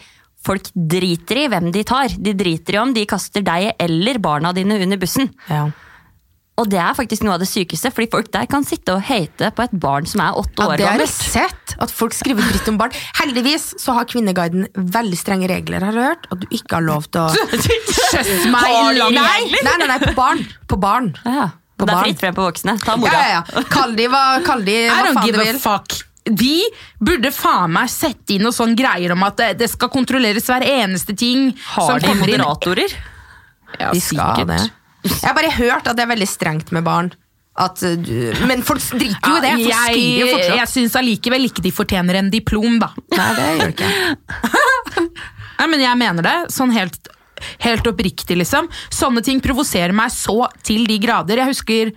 folk 0.47 0.71
driter 0.75 1.43
i 1.45 1.49
hvem 1.51 1.73
de 1.75 1.83
tar. 1.89 2.15
De 2.19 2.33
driter 2.39 2.79
i 2.79 2.81
om 2.81 2.95
de 2.97 3.05
kaster 3.11 3.45
deg 3.45 3.73
eller 3.83 4.19
barna 4.23 4.53
dine 4.57 4.79
under 4.85 5.01
bussen. 5.01 5.31
Ja. 5.51 5.67
Og 6.59 6.67
det 6.67 6.79
er 6.83 6.95
faktisk 6.99 7.23
noe 7.23 7.37
av 7.37 7.43
det 7.43 7.47
sykeste, 7.47 7.93
fordi 7.95 8.09
folk 8.11 8.31
der 8.35 8.49
kan 8.51 8.65
sitte 8.67 8.97
og 8.97 9.05
hate 9.07 9.53
på 9.55 9.63
et 9.63 9.75
barn 9.79 10.09
som 10.11 10.25
er 10.25 10.35
åtte 10.41 10.59
Ja, 10.59 10.67
år 10.73 10.81
det 10.81 10.89
har 10.89 10.99
jeg 11.05 11.13
sett, 11.13 11.75
at 11.79 11.93
folk 11.95 12.17
skriver 12.17 12.43
dritt 12.51 12.67
om 12.73 12.81
barn. 12.81 12.97
Heldigvis 13.21 13.69
så 13.79 13.95
har 13.95 14.09
Kvinneguiden 14.11 14.67
veldig 14.75 15.21
strenge 15.21 15.47
regler, 15.53 15.87
har 15.87 15.95
jeg 15.95 16.09
hørt. 16.11 16.27
At 16.35 16.43
du 16.43 16.49
ikke 16.51 16.81
har 16.81 16.87
lov 16.89 17.07
til 17.15 17.23
å 17.23 17.29
Kjøss 18.11 18.49
meg 18.51 18.75
i! 18.75 19.15
Nei, 19.15 19.39
nei, 19.55 19.77
nei, 19.85 19.87
nei 19.87 20.01
på 20.03 20.17
barn. 20.19 20.43
På 20.67 20.81
barn. 20.83 21.13
Ja, 21.23 21.47
På 21.79 21.87
det 21.87 21.95
er 21.95 22.03
fritt 22.09 22.27
frem 22.27 22.35
på 22.35 22.49
voksne. 22.49 22.75
Ta 22.83 22.99
mora. 22.99 23.15
ja, 23.15 23.39
ja. 23.39 23.65
Kall 23.71 23.95
de 23.95 24.11
hva, 24.11 24.25
kall 24.43 24.67
de 24.67 24.75
I 24.81 24.91
hva 24.91 24.99
don't 25.07 25.21
faen 25.21 25.31
du 25.31 25.39
give 25.39 25.47
a 25.55 25.63
fuck. 25.63 26.01
De 26.31 26.57
burde 27.01 27.31
faen 27.35 27.73
meg 27.73 27.91
sette 27.93 28.37
inn 28.37 28.45
noe 28.47 28.55
sånn 28.55 28.75
greier 28.79 29.15
om 29.15 29.23
at 29.27 29.39
det, 29.41 29.53
det 29.63 29.71
skal 29.73 29.91
kontrolleres 29.93 30.49
hver 30.51 30.65
eneste 30.67 31.15
ting 31.17 31.51
som 31.75 31.95
Har 31.95 32.03
de 32.05 32.15
moderatorer? 32.21 32.93
Ja, 33.79 33.93
De 33.93 34.01
skal 34.01 34.37
sikkert. 34.37 34.53
det. 34.53 34.61
Jeg 35.09 35.25
har 35.29 35.37
bare 35.37 35.55
hørt 35.55 35.87
at 35.89 35.97
det 35.97 36.05
er 36.05 36.11
veldig 36.11 36.29
strengt 36.29 36.73
med 36.75 36.85
barn. 36.87 37.13
At, 37.59 37.81
du, 37.83 38.33
men 38.47 38.61
folk 38.63 38.83
driter 38.95 39.33
jo 39.33 39.39
i 39.39 39.43
det. 39.43 39.53
Ja, 39.67 39.81
jeg 39.91 40.03
jo 40.21 40.27
jeg 40.61 40.69
syns 40.71 40.95
allikevel 40.99 41.49
ikke 41.49 41.65
de 41.65 41.73
fortjener 41.75 42.21
en 42.21 42.29
diplom, 42.31 42.77
da. 42.79 42.93
Nei, 43.17 43.29
det 43.35 43.47
gjør 43.49 43.63
det 43.65 43.73
ikke. 43.75 44.59
Nei, 45.59 45.67
men 45.73 45.83
jeg 45.83 45.99
mener 45.99 46.23
det, 46.27 46.37
sånn 46.55 46.71
helt, 46.75 47.11
helt 47.65 47.89
oppriktig, 47.91 48.37
liksom. 48.39 48.69
Sånne 48.95 49.25
ting 49.27 49.43
provoserer 49.43 49.95
meg 49.97 50.15
så 50.15 50.47
til 50.63 50.87
de 50.87 51.01
grader. 51.03 51.43
Jeg 51.43 51.51
husker 51.51 51.91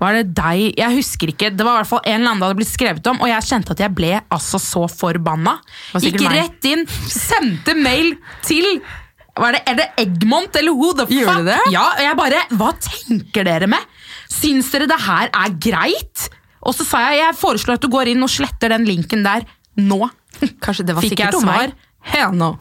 Var 0.00 0.12
det 0.18 0.24
deg? 0.36 0.74
Jeg 0.76 0.92
husker 0.98 1.30
ikke. 1.32 1.50
Det 1.56 1.64
var 1.64 1.78
i 1.78 1.80
hvert 1.82 1.88
fall 1.88 2.02
en 2.04 2.18
eller 2.20 2.30
annen 2.30 2.42
det 2.42 2.48
hadde 2.50 2.58
blitt 2.60 2.72
skrevet 2.72 3.06
om, 3.12 3.20
og 3.24 3.30
jeg 3.30 3.46
kjente 3.48 3.72
at 3.72 3.82
jeg 3.86 3.94
ble 3.96 4.12
altså 4.36 4.60
så 4.60 4.84
forbanna. 4.92 5.56
Gikk 5.96 6.20
meg. 6.20 6.36
rett 6.36 6.68
inn, 6.68 6.84
sendte 7.08 7.74
mail 7.78 8.14
til 8.44 8.80
var 9.36 9.52
det, 9.52 9.62
Er 9.68 9.74
det 9.76 9.86
Eggmont 10.00 10.54
eller 10.56 10.72
who 10.72 10.94
the 10.96 11.04
fuck? 11.10 11.42
det? 11.44 11.58
Ja, 11.74 11.82
og 11.92 12.00
jeg 12.00 12.16
bare 12.16 12.38
Hva 12.56 12.70
tenker 12.80 13.44
dere 13.44 13.66
med? 13.68 13.82
Syns 14.32 14.70
dere 14.72 14.86
det 14.88 14.96
her 15.04 15.28
er 15.28 15.50
greit? 15.60 16.28
Og 16.64 16.72
så 16.72 16.86
sa 16.88 17.02
jeg 17.10 17.18
jeg 17.20 17.36
foreslår 17.36 17.76
at 17.76 17.84
du 17.84 17.90
går 17.92 18.08
inn 18.14 18.24
og 18.24 18.32
sletter 18.32 18.72
den 18.72 18.86
linken 18.88 19.22
der 19.26 19.44
nå. 19.76 20.08
Kanskje 20.64 20.86
det 20.88 20.96
var 20.96 21.04
Fikk 21.04 21.12
sikkert 21.18 21.36
jeg 21.36 21.42
svar? 21.44 21.68
meg. 21.68 21.76
Hell 22.14 22.32
no. 22.36 22.54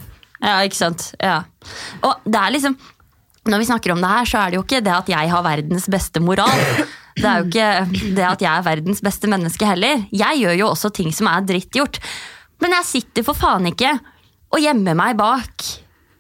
Ja, 0.44 0.58
ikke 0.68 0.76
sant? 0.82 1.08
Ja. 1.24 1.38
Og 2.04 2.28
det 2.28 2.42
er 2.44 2.52
liksom 2.58 2.76
Når 3.48 3.62
vi 3.64 3.70
snakker 3.72 3.96
om 3.96 4.04
det 4.04 4.12
her, 4.12 4.26
så 4.28 4.44
er 4.44 4.52
det 4.52 4.60
jo 4.60 4.66
ikke 4.68 4.84
det 4.84 4.94
at 5.00 5.10
jeg 5.16 5.32
har 5.32 5.44
verdens 5.48 5.88
beste 5.96 6.20
moral. 6.20 6.60
Det 7.16 7.24
er 7.30 7.40
jo 7.42 7.48
ikke 7.48 8.12
det 8.18 8.26
at 8.28 8.42
jeg 8.44 8.52
er 8.52 8.66
verdens 8.66 9.02
beste 9.06 9.30
menneske 9.32 9.68
heller. 9.70 10.04
Jeg 10.12 10.42
gjør 10.42 10.58
jo 10.60 10.68
også 10.74 10.92
ting 10.96 11.14
som 11.16 11.30
er 11.32 11.46
drittgjort. 11.48 12.02
Men 12.64 12.76
jeg 12.80 12.88
sitter 12.90 13.26
for 13.28 13.38
faen 13.40 13.68
ikke 13.72 13.94
og 14.56 14.62
gjemmer 14.64 14.96
meg 14.96 15.18
bak 15.20 15.64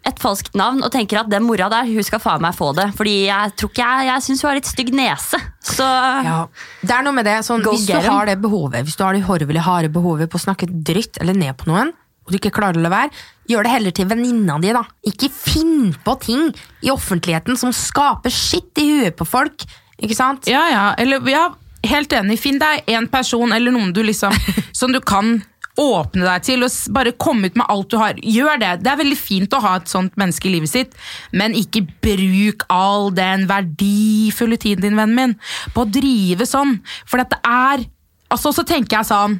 et 0.05 0.19
falskt 0.21 0.53
navn 0.57 0.83
og 0.85 0.91
tenker 0.93 1.17
at 1.23 1.29
den 1.31 1.45
mora 1.47 1.65
der, 1.71 1.87
hun 1.89 2.05
skal 2.05 2.21
faen 2.21 2.43
meg 2.43 2.53
få 2.57 2.69
det. 2.77 2.91
Fordi 2.97 3.15
jeg 3.25 3.53
tror 3.57 3.71
ikke 3.71 3.85
jeg, 3.85 4.07
jeg 4.11 4.25
syns 4.27 4.43
hun 4.43 4.49
har 4.51 4.57
litt 4.59 4.69
stygg 4.69 4.91
nese. 4.95 5.39
Så 5.65 5.85
Ja, 6.27 6.39
det 6.85 6.93
er 6.93 7.05
noe 7.07 7.15
med 7.17 7.25
det. 7.25 7.39
Sånn, 7.47 7.63
hvis 7.65 7.87
du 7.89 7.95
har 8.05 8.29
det 8.29 8.37
behovet, 8.43 8.85
hvis 8.85 8.97
du 8.99 9.03
har 9.05 9.17
det 9.17 9.23
horvelig 9.25 9.63
harde 9.65 9.89
behovet 9.93 10.29
på 10.29 10.37
å 10.37 10.43
snakke 10.45 10.69
dritt 10.69 11.17
eller 11.23 11.37
ned 11.37 11.57
på 11.57 11.71
noen, 11.71 11.89
og 12.25 12.33
du 12.33 12.37
ikke 12.39 12.53
klarer 12.53 12.77
å 12.79 12.83
la 12.85 12.89
være, 12.93 13.11
gjør 13.49 13.65
det 13.65 13.71
heller 13.73 13.93
til 13.97 14.07
venninna 14.09 14.59
di. 14.61 14.71
da. 14.73 14.81
Ikke 15.09 15.29
finn 15.33 15.91
på 16.05 16.15
ting 16.21 16.47
i 16.85 16.93
offentligheten 16.93 17.57
som 17.57 17.73
skaper 17.73 18.33
skitt 18.33 18.77
i 18.81 18.87
huet 18.91 19.17
på 19.17 19.27
folk. 19.29 19.65
Ikke 20.03 20.17
sant? 20.17 20.47
Ja, 20.51 20.65
ja, 20.71 20.85
eller 20.99 21.23
ja, 21.29 21.49
helt 21.87 22.13
enig. 22.13 22.39
Finn 22.41 22.59
deg 22.61 22.87
en 22.91 23.07
person 23.11 23.53
eller 23.55 23.75
noen 23.75 23.93
du 23.95 24.01
liksom, 24.03 24.33
som 24.79 24.93
du 24.95 25.01
kan 25.01 25.39
åpne 25.79 26.23
deg 26.23 26.43
til, 26.47 26.63
og 26.63 26.75
bare 26.95 27.11
komme 27.19 27.49
ut 27.49 27.57
med 27.59 27.67
alt 27.71 27.89
du 27.91 27.97
har. 27.99 28.19
Gjør 28.19 28.59
det. 28.61 28.71
Det 28.83 28.91
er 28.91 29.01
veldig 29.01 29.17
fint 29.19 29.55
å 29.55 29.61
ha 29.63 29.73
et 29.79 29.91
sånt 29.91 30.15
menneske 30.19 30.47
i 30.47 30.53
livet 30.53 30.71
sitt, 30.71 30.95
men 31.35 31.55
ikke 31.57 31.83
bruk 32.03 32.63
all 32.71 33.09
den 33.15 33.43
verdifulle 33.49 34.59
tiden 34.61 34.87
din, 34.87 34.99
vennen 34.99 35.19
min, 35.19 35.35
på 35.75 35.83
å 35.83 35.91
drive 35.91 36.47
sånn. 36.47 36.79
For 37.07 37.23
dette 37.23 37.41
er 37.43 37.89
Altså, 38.35 38.49
så 38.49 38.63
tenker 38.65 38.97
jeg 38.97 39.05
sånn 39.05 39.35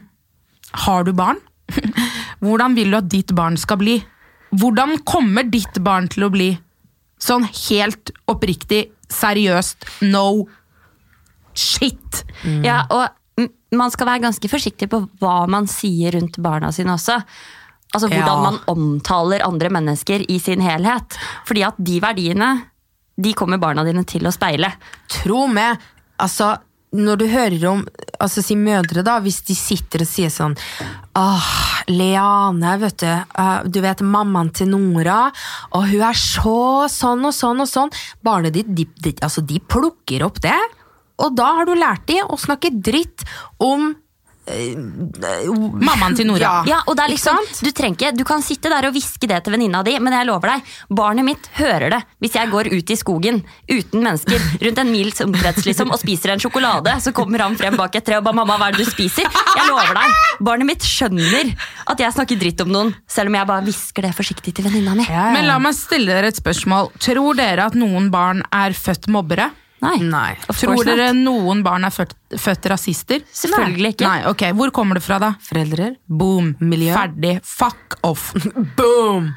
Har 0.86 1.08
du 1.08 1.10
barn? 1.18 1.40
Hvordan 2.46 2.76
vil 2.78 2.94
du 2.94 3.00
at 3.00 3.08
ditt 3.10 3.32
barn 3.36 3.58
skal 3.58 3.80
bli? 3.82 3.96
Hvordan 4.54 5.00
kommer 5.10 5.48
ditt 5.50 5.80
barn 5.84 6.06
til 6.12 6.28
å 6.28 6.30
bli? 6.32 6.52
Sånn 7.18 7.48
helt 7.48 8.12
oppriktig, 8.30 8.84
seriøst, 9.12 9.86
no 10.12 10.46
shit. 11.56 12.24
Ja, 12.64 12.82
og 12.92 13.46
man 13.76 13.92
skal 13.92 14.08
være 14.08 14.24
ganske 14.28 14.50
forsiktig 14.52 14.90
på 14.92 15.02
hva 15.22 15.46
man 15.52 15.68
sier 15.72 16.16
rundt 16.16 16.38
barna 16.44 16.72
sine 16.76 16.94
også. 16.96 17.20
Altså 17.96 18.10
hvordan 18.10 18.28
Ja. 18.28 18.52
man 18.52 18.60
omtaler 18.68 19.44
andre 19.46 19.70
mennesker 19.70 20.26
i 20.30 20.40
sin 20.40 20.62
helhet. 20.62 21.16
Fordi 21.48 21.64
at 21.64 21.76
de 21.80 22.00
verdiene, 22.02 22.50
de 23.18 23.34
kommer 23.34 23.58
barna 23.58 23.84
dine 23.88 24.04
til 24.04 24.24
å 24.28 24.32
speile. 24.36 24.74
Tro 25.08 25.48
meg, 25.48 25.78
altså 26.20 26.58
når 26.96 27.20
du 27.20 27.26
hører 27.32 27.66
om 27.70 27.84
altså 28.22 28.44
si 28.44 28.56
mødre 28.60 29.04
da, 29.06 29.18
hvis 29.24 29.42
de 29.48 29.56
sitter 29.58 30.06
og 30.06 30.10
sier 30.10 30.32
sånn 30.34 30.56
Åh, 31.16 31.50
Leane, 31.92 32.74
vet 32.82 32.98
du. 33.04 33.12
Uh, 33.38 33.62
du 33.72 33.80
vet 33.84 34.02
mammaen 34.04 34.50
til 34.56 34.68
Nora, 34.74 35.30
og 35.72 35.86
hun 35.92 36.02
er 36.04 36.18
så 36.20 36.90
sånn 36.92 37.24
og 37.30 37.36
sånn 37.36 37.64
og 37.64 37.70
sånn. 37.72 37.94
Barnet 38.26 38.58
ditt, 38.58 38.74
de, 38.76 38.88
de, 39.00 39.14
altså, 39.24 39.44
de 39.46 39.62
plukker 39.64 40.26
opp 40.28 40.42
det, 40.44 40.58
og 41.24 41.38
da 41.38 41.54
har 41.60 41.70
du 41.70 41.76
lært 41.78 42.04
dem 42.10 42.28
å 42.28 42.40
snakke 42.40 42.74
dritt 42.84 43.24
om 43.64 43.94
Mammaen 44.46 46.16
til 46.18 46.28
Nora. 46.30 46.42
Ja. 46.42 46.76
Ja, 46.76 46.80
og 46.86 46.98
det 46.98 47.06
er 47.06 47.12
liksom, 47.14 47.40
du, 47.66 47.70
trenger 47.76 47.96
ikke, 47.98 48.12
du 48.18 48.24
kan 48.28 48.44
sitte 48.46 48.70
der 48.70 48.88
og 48.90 48.94
hviske 48.96 49.30
det 49.30 49.40
til 49.46 49.56
venninna 49.56 49.82
di, 49.86 49.96
men 50.04 50.14
jeg 50.14 50.28
lover 50.30 50.54
deg, 50.54 50.74
barnet 50.94 51.26
mitt 51.26 51.50
hører 51.58 51.90
det 51.96 52.02
hvis 52.22 52.38
jeg 52.38 52.52
går 52.52 52.70
ut 52.74 52.94
i 52.94 52.98
skogen 53.00 53.42
uten 53.72 54.06
mennesker 54.06 54.46
rundt 54.66 54.82
en 54.84 54.92
mils 54.92 55.22
omkrets 55.26 55.66
liksom, 55.66 55.94
og 55.94 56.02
spiser 56.02 56.36
en 56.36 56.44
sjokolade. 56.44 56.94
Så 57.02 57.14
kommer 57.16 57.46
han 57.46 57.58
frem 57.60 57.78
bak 57.80 57.96
et 57.98 58.06
tre 58.06 58.20
og 58.20 58.26
bare 58.28 58.38
'mamma, 58.38 58.58
hva 58.62 58.70
er 58.70 58.78
det 58.78 58.86
du 58.86 58.92
spiser?' 58.92 59.26
Jeg 59.26 59.68
lover 59.70 59.94
deg, 59.98 60.16
barnet 60.40 60.70
mitt 60.70 60.84
skjønner 60.86 61.54
at 61.88 62.00
jeg 62.00 62.14
snakker 62.14 62.40
dritt 62.40 62.62
om 62.62 62.72
noen, 62.72 62.96
selv 63.08 63.32
om 63.32 63.38
jeg 63.40 63.48
bare 63.48 63.66
hvisker 63.66 64.02
det 64.06 64.16
forsiktig 64.16 64.54
til 64.56 64.66
venninna 64.68 64.96
mi. 64.96 65.06
Ja, 65.10 65.30
ja. 65.30 65.34
Men 65.34 65.48
la 65.50 65.58
meg 65.60 65.74
stille 65.78 66.12
dere 66.12 66.30
et 66.34 66.40
spørsmål. 66.40 66.92
Tror 67.00 67.38
dere 67.38 67.70
at 67.70 67.78
noen 67.78 68.12
barn 68.14 68.44
er 68.54 68.76
født 68.78 69.08
mobbere? 69.08 69.50
Nei. 69.84 69.98
Nei. 70.02 70.36
Tror 70.56 70.78
not. 70.78 70.86
dere 70.88 71.10
noen 71.18 71.62
barn 71.66 71.84
er 71.88 71.94
født, 71.94 72.16
født 72.40 72.70
rasister? 72.72 73.26
Selvfølgelig 73.36 73.96
ikke. 73.96 74.08
Nei, 74.08 74.22
ok, 74.32 74.46
Hvor 74.58 74.72
kommer 74.76 74.98
det 75.00 75.04
fra, 75.06 75.20
da? 75.22 75.34
Foreldre? 75.46 75.92
Boom. 76.08 76.54
Miljø. 76.64 76.94
Ferdig. 76.96 77.36
Fuck 77.46 78.00
off. 78.08 78.32
Boom! 78.80 79.34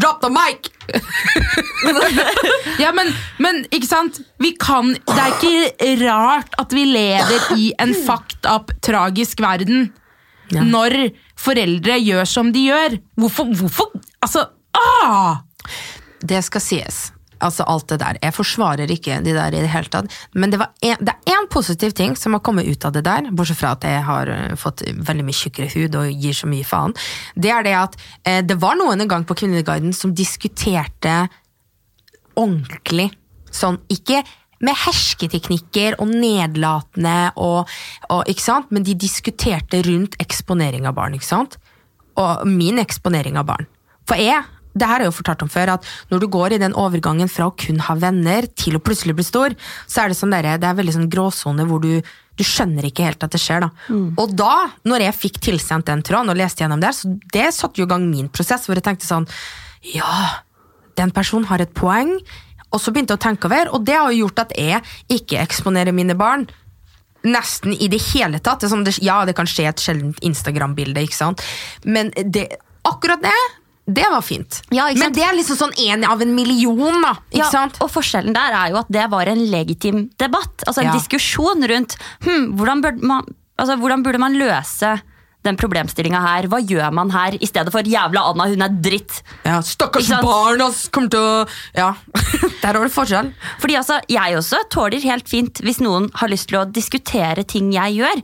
Drop 0.00 0.22
the 0.22 0.30
mic! 0.32 0.70
Ja, 2.80 2.92
men, 2.96 3.10
men 3.42 3.60
ikke 3.74 3.86
sant? 3.86 4.20
Vi 4.40 4.54
kan, 4.58 4.94
det 4.94 5.18
er 5.20 5.34
ikke 5.36 5.90
rart 6.06 6.54
at 6.58 6.72
vi 6.74 6.86
lever 6.88 7.50
i 7.58 7.68
en 7.82 7.92
fucked 8.06 8.46
up, 8.48 8.72
tragisk 8.82 9.42
verden. 9.44 9.90
Ja. 10.52 10.64
Når 10.66 11.12
foreldre 11.38 11.98
gjør 12.00 12.28
som 12.28 12.50
de 12.54 12.64
gjør. 12.70 12.96
Hvorfor? 13.20 13.52
hvorfor? 13.60 13.92
Altså, 14.24 14.46
ah! 14.78 15.42
Det 16.22 16.40
skal 16.46 16.64
sies. 16.64 17.02
Altså 17.42 17.66
alt 17.66 17.88
det 17.90 17.98
der. 18.02 18.18
Jeg 18.22 18.36
forsvarer 18.36 18.90
ikke 18.94 19.18
de 19.24 19.34
der 19.34 19.54
i 19.54 19.62
det 19.64 19.70
hele 19.72 19.90
tatt. 19.92 20.10
Men 20.34 20.52
det, 20.52 20.60
en, 20.62 21.00
det 21.02 21.14
er 21.14 21.34
én 21.34 21.48
positiv 21.50 21.94
ting 21.98 22.14
som 22.18 22.36
har 22.36 22.42
kommet 22.46 22.68
ut 22.68 22.84
av 22.86 22.94
det 22.94 23.04
der, 23.06 23.30
bortsett 23.34 23.58
fra 23.58 23.74
at 23.76 23.86
jeg 23.86 24.04
har 24.06 24.30
eh, 24.30 24.54
fått 24.58 24.84
veldig 24.86 25.26
mye 25.26 25.38
tjukkere 25.38 25.70
hud 25.74 25.98
og 25.98 26.10
gir 26.12 26.36
så 26.38 26.50
mye 26.50 26.66
faen. 26.66 26.94
Det 27.34 27.50
er 27.52 27.66
det 27.66 27.74
at 27.78 27.98
eh, 28.28 28.42
det 28.46 28.58
var 28.62 28.78
noen 28.78 29.02
en 29.02 29.10
gang 29.10 29.26
på 29.26 29.36
Kvinneguiden 29.42 29.94
som 29.96 30.14
diskuterte 30.14 31.24
ordentlig. 32.38 33.10
Sånn, 33.52 33.76
ikke 33.92 34.22
med 34.62 34.78
hersketeknikker 34.84 35.98
og 36.00 36.10
nedlatende 36.10 37.32
og, 37.40 37.70
og 38.12 38.30
Ikke 38.30 38.44
sant? 38.44 38.70
Men 38.70 38.86
de 38.86 38.94
diskuterte 38.94 39.82
rundt 39.86 40.16
eksponering 40.22 40.86
av 40.88 40.96
barn, 40.98 41.18
ikke 41.18 41.28
sant? 41.28 41.58
Og 42.20 42.46
min 42.46 42.78
eksponering 42.82 43.38
av 43.40 43.48
barn. 43.50 43.68
For 44.08 44.20
jeg, 44.20 44.42
det 44.72 44.88
her 44.88 45.02
jeg 45.02 45.10
jo 45.10 45.16
fortalt 45.18 45.42
om 45.44 45.50
før, 45.52 45.74
at 45.76 45.88
når 46.12 46.22
du 46.22 46.28
går 46.32 46.54
i 46.56 46.60
den 46.62 46.74
overgangen 46.78 47.30
fra 47.30 47.48
å 47.48 47.54
kun 47.56 47.80
ha 47.88 47.96
venner 48.00 48.46
til 48.56 48.78
å 48.78 48.82
plutselig 48.84 49.16
bli 49.18 49.26
stor, 49.26 49.56
så 49.86 50.04
er 50.04 50.12
det 50.12 50.18
sånn 50.18 50.32
der, 50.32 50.54
det 50.60 50.68
er 50.68 50.78
veldig 50.78 50.94
sånn 50.96 51.10
gråsone 51.12 51.66
hvor 51.68 51.82
du, 51.84 51.98
du 52.00 52.44
skjønner 52.46 52.88
ikke 52.88 53.10
helt 53.10 53.26
at 53.26 53.34
det 53.34 53.42
skjer. 53.42 53.66
da. 53.66 53.98
Og 54.22 54.32
da, 54.38 54.54
når 54.88 55.08
jeg 55.08 55.18
fikk 55.18 55.42
tilsendt 55.48 55.90
den 55.90 56.04
tråden 56.06 56.32
og 56.32 56.40
leste 56.40 56.64
gjennom 56.64 56.80
der, 56.82 56.96
så 56.96 57.12
det 57.34 57.50
satte 57.56 57.82
jo 57.82 57.88
i 57.88 57.92
gang 57.92 58.08
min 58.08 58.32
prosess, 58.32 58.64
hvor 58.66 58.80
jeg 58.80 58.86
tenkte 58.88 59.08
sånn 59.08 59.28
Ja, 59.92 60.40
den 60.96 61.12
personen 61.12 61.48
har 61.50 61.60
et 61.60 61.74
poeng. 61.74 62.16
Og 62.72 62.80
så 62.80 62.92
begynte 62.92 63.12
jeg 63.12 63.20
å 63.20 63.26
tenke 63.26 63.48
over, 63.50 63.68
og 63.76 63.84
det 63.84 63.96
har 63.98 64.10
jo 64.12 64.24
gjort 64.24 64.46
at 64.46 64.52
jeg 64.56 64.80
ikke 65.12 65.40
eksponerer 65.42 65.92
mine 65.92 66.16
barn. 66.16 66.46
Nesten 67.22 67.74
i 67.76 67.88
det 67.92 68.00
hele 68.08 68.40
tatt. 68.40 68.62
Det 68.62 68.70
er 68.70 68.72
sånn, 68.72 68.86
ja, 69.04 69.20
det 69.28 69.36
kan 69.36 69.48
skje 69.50 69.68
et 69.68 69.82
sjeldent 69.82 70.22
Instagram-bilde, 70.24 71.04
ikke 71.04 71.18
sant. 71.18 71.44
Men 71.84 72.10
det, 72.16 72.48
akkurat 72.88 73.20
det, 73.22 73.36
det 73.86 74.04
var 74.10 74.22
fint. 74.22 74.60
Ja, 74.70 74.86
Men 74.94 75.12
det 75.12 75.24
er 75.26 75.34
liksom 75.34 75.56
sånn 75.58 75.72
en 75.88 76.04
av 76.06 76.20
en 76.22 76.34
million, 76.36 77.00
da. 77.02 77.16
Ja, 77.34 77.48
sant? 77.50 77.80
og 77.82 77.90
forskjellen 77.90 78.32
der 78.36 78.54
er 78.54 78.70
jo 78.70 78.76
at 78.78 78.90
det 78.94 79.08
var 79.10 79.26
en 79.26 79.42
legitim 79.50 80.04
debatt. 80.22 80.62
Altså 80.66 80.82
en 80.84 80.92
Ja. 80.92 80.98
diskusjon 80.98 81.66
rundt 81.68 81.96
hm, 82.22 82.52
hvordan, 82.56 82.82
burde 82.82 83.02
man, 83.02 83.24
altså, 83.58 83.76
hvordan 83.76 84.04
burde 84.04 84.18
man 84.22 84.38
løse 84.38 85.00
den 85.42 85.56
problemstillinga 85.58 86.20
her. 86.22 86.46
Hva 86.46 86.60
gjør 86.62 86.92
man 86.94 87.10
her, 87.10 87.34
i 87.42 87.46
stedet 87.46 87.72
for 87.74 87.82
'jævla 87.82 88.22
Anna, 88.30 88.44
hun 88.46 88.62
er 88.62 88.68
dritt'? 88.68 89.22
Ja, 89.44 89.58
Stakkars 89.60 90.08
barn 90.22 90.60
ass, 90.62 90.88
kommer 90.88 91.10
til 91.10 91.18
å 91.18 91.48
Ja, 91.74 91.94
der 92.62 92.78
var 92.78 92.86
det 92.86 92.94
forskjell. 92.94 93.32
Fordi 93.58 93.74
altså, 93.76 93.98
jeg 94.08 94.36
også 94.38 94.62
tåler 94.70 95.02
helt 95.02 95.28
fint 95.28 95.58
hvis 95.60 95.80
noen 95.80 96.10
har 96.14 96.28
lyst 96.28 96.48
til 96.48 96.58
å 96.60 96.64
diskutere 96.70 97.42
ting 97.44 97.72
jeg 97.72 97.98
gjør. 97.98 98.22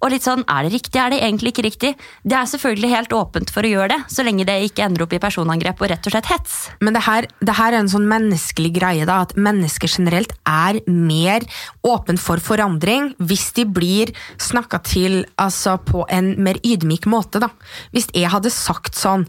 Og 0.00 0.12
litt 0.14 0.24
sånn, 0.24 0.42
er 0.48 0.64
det 0.64 0.72
riktig, 0.72 0.96
er 1.00 1.12
det 1.12 1.20
egentlig 1.20 1.52
ikke 1.52 1.64
riktig? 1.66 1.90
Det 2.24 2.36
er 2.36 2.48
selvfølgelig 2.48 2.90
helt 2.94 3.14
åpent 3.16 3.52
for 3.52 3.66
å 3.66 3.72
gjøre 3.72 3.90
det, 3.92 3.98
så 4.12 4.24
lenge 4.24 4.46
det 4.48 4.56
ikke 4.70 4.86
ender 4.86 5.04
opp 5.04 5.12
i 5.16 5.20
personangrep 5.20 5.82
og 5.82 5.90
rett 5.92 6.08
og 6.08 6.14
slett 6.14 6.30
hets. 6.32 6.56
Men 6.80 6.96
det 6.96 7.04
her, 7.04 7.28
det 7.44 7.56
her 7.58 7.74
er 7.74 7.82
en 7.82 7.92
sånn 7.92 8.08
menneskelig 8.08 8.72
greie, 8.78 9.08
da, 9.08 9.20
at 9.26 9.36
mennesker 9.36 9.92
generelt 9.92 10.32
er 10.48 10.80
mer 10.88 11.44
åpen 11.86 12.20
for 12.20 12.40
forandring 12.40 13.12
hvis 13.20 13.50
de 13.58 13.66
blir 13.68 14.14
snakka 14.40 14.80
til 14.88 15.22
altså, 15.40 15.76
på 15.84 16.06
en 16.08 16.32
mer 16.40 16.60
ydmyk 16.64 17.08
måte. 17.10 17.42
Da. 17.44 17.52
Hvis 17.92 18.08
jeg 18.16 18.32
hadde 18.32 18.52
sagt 18.54 18.96
sånn 18.98 19.28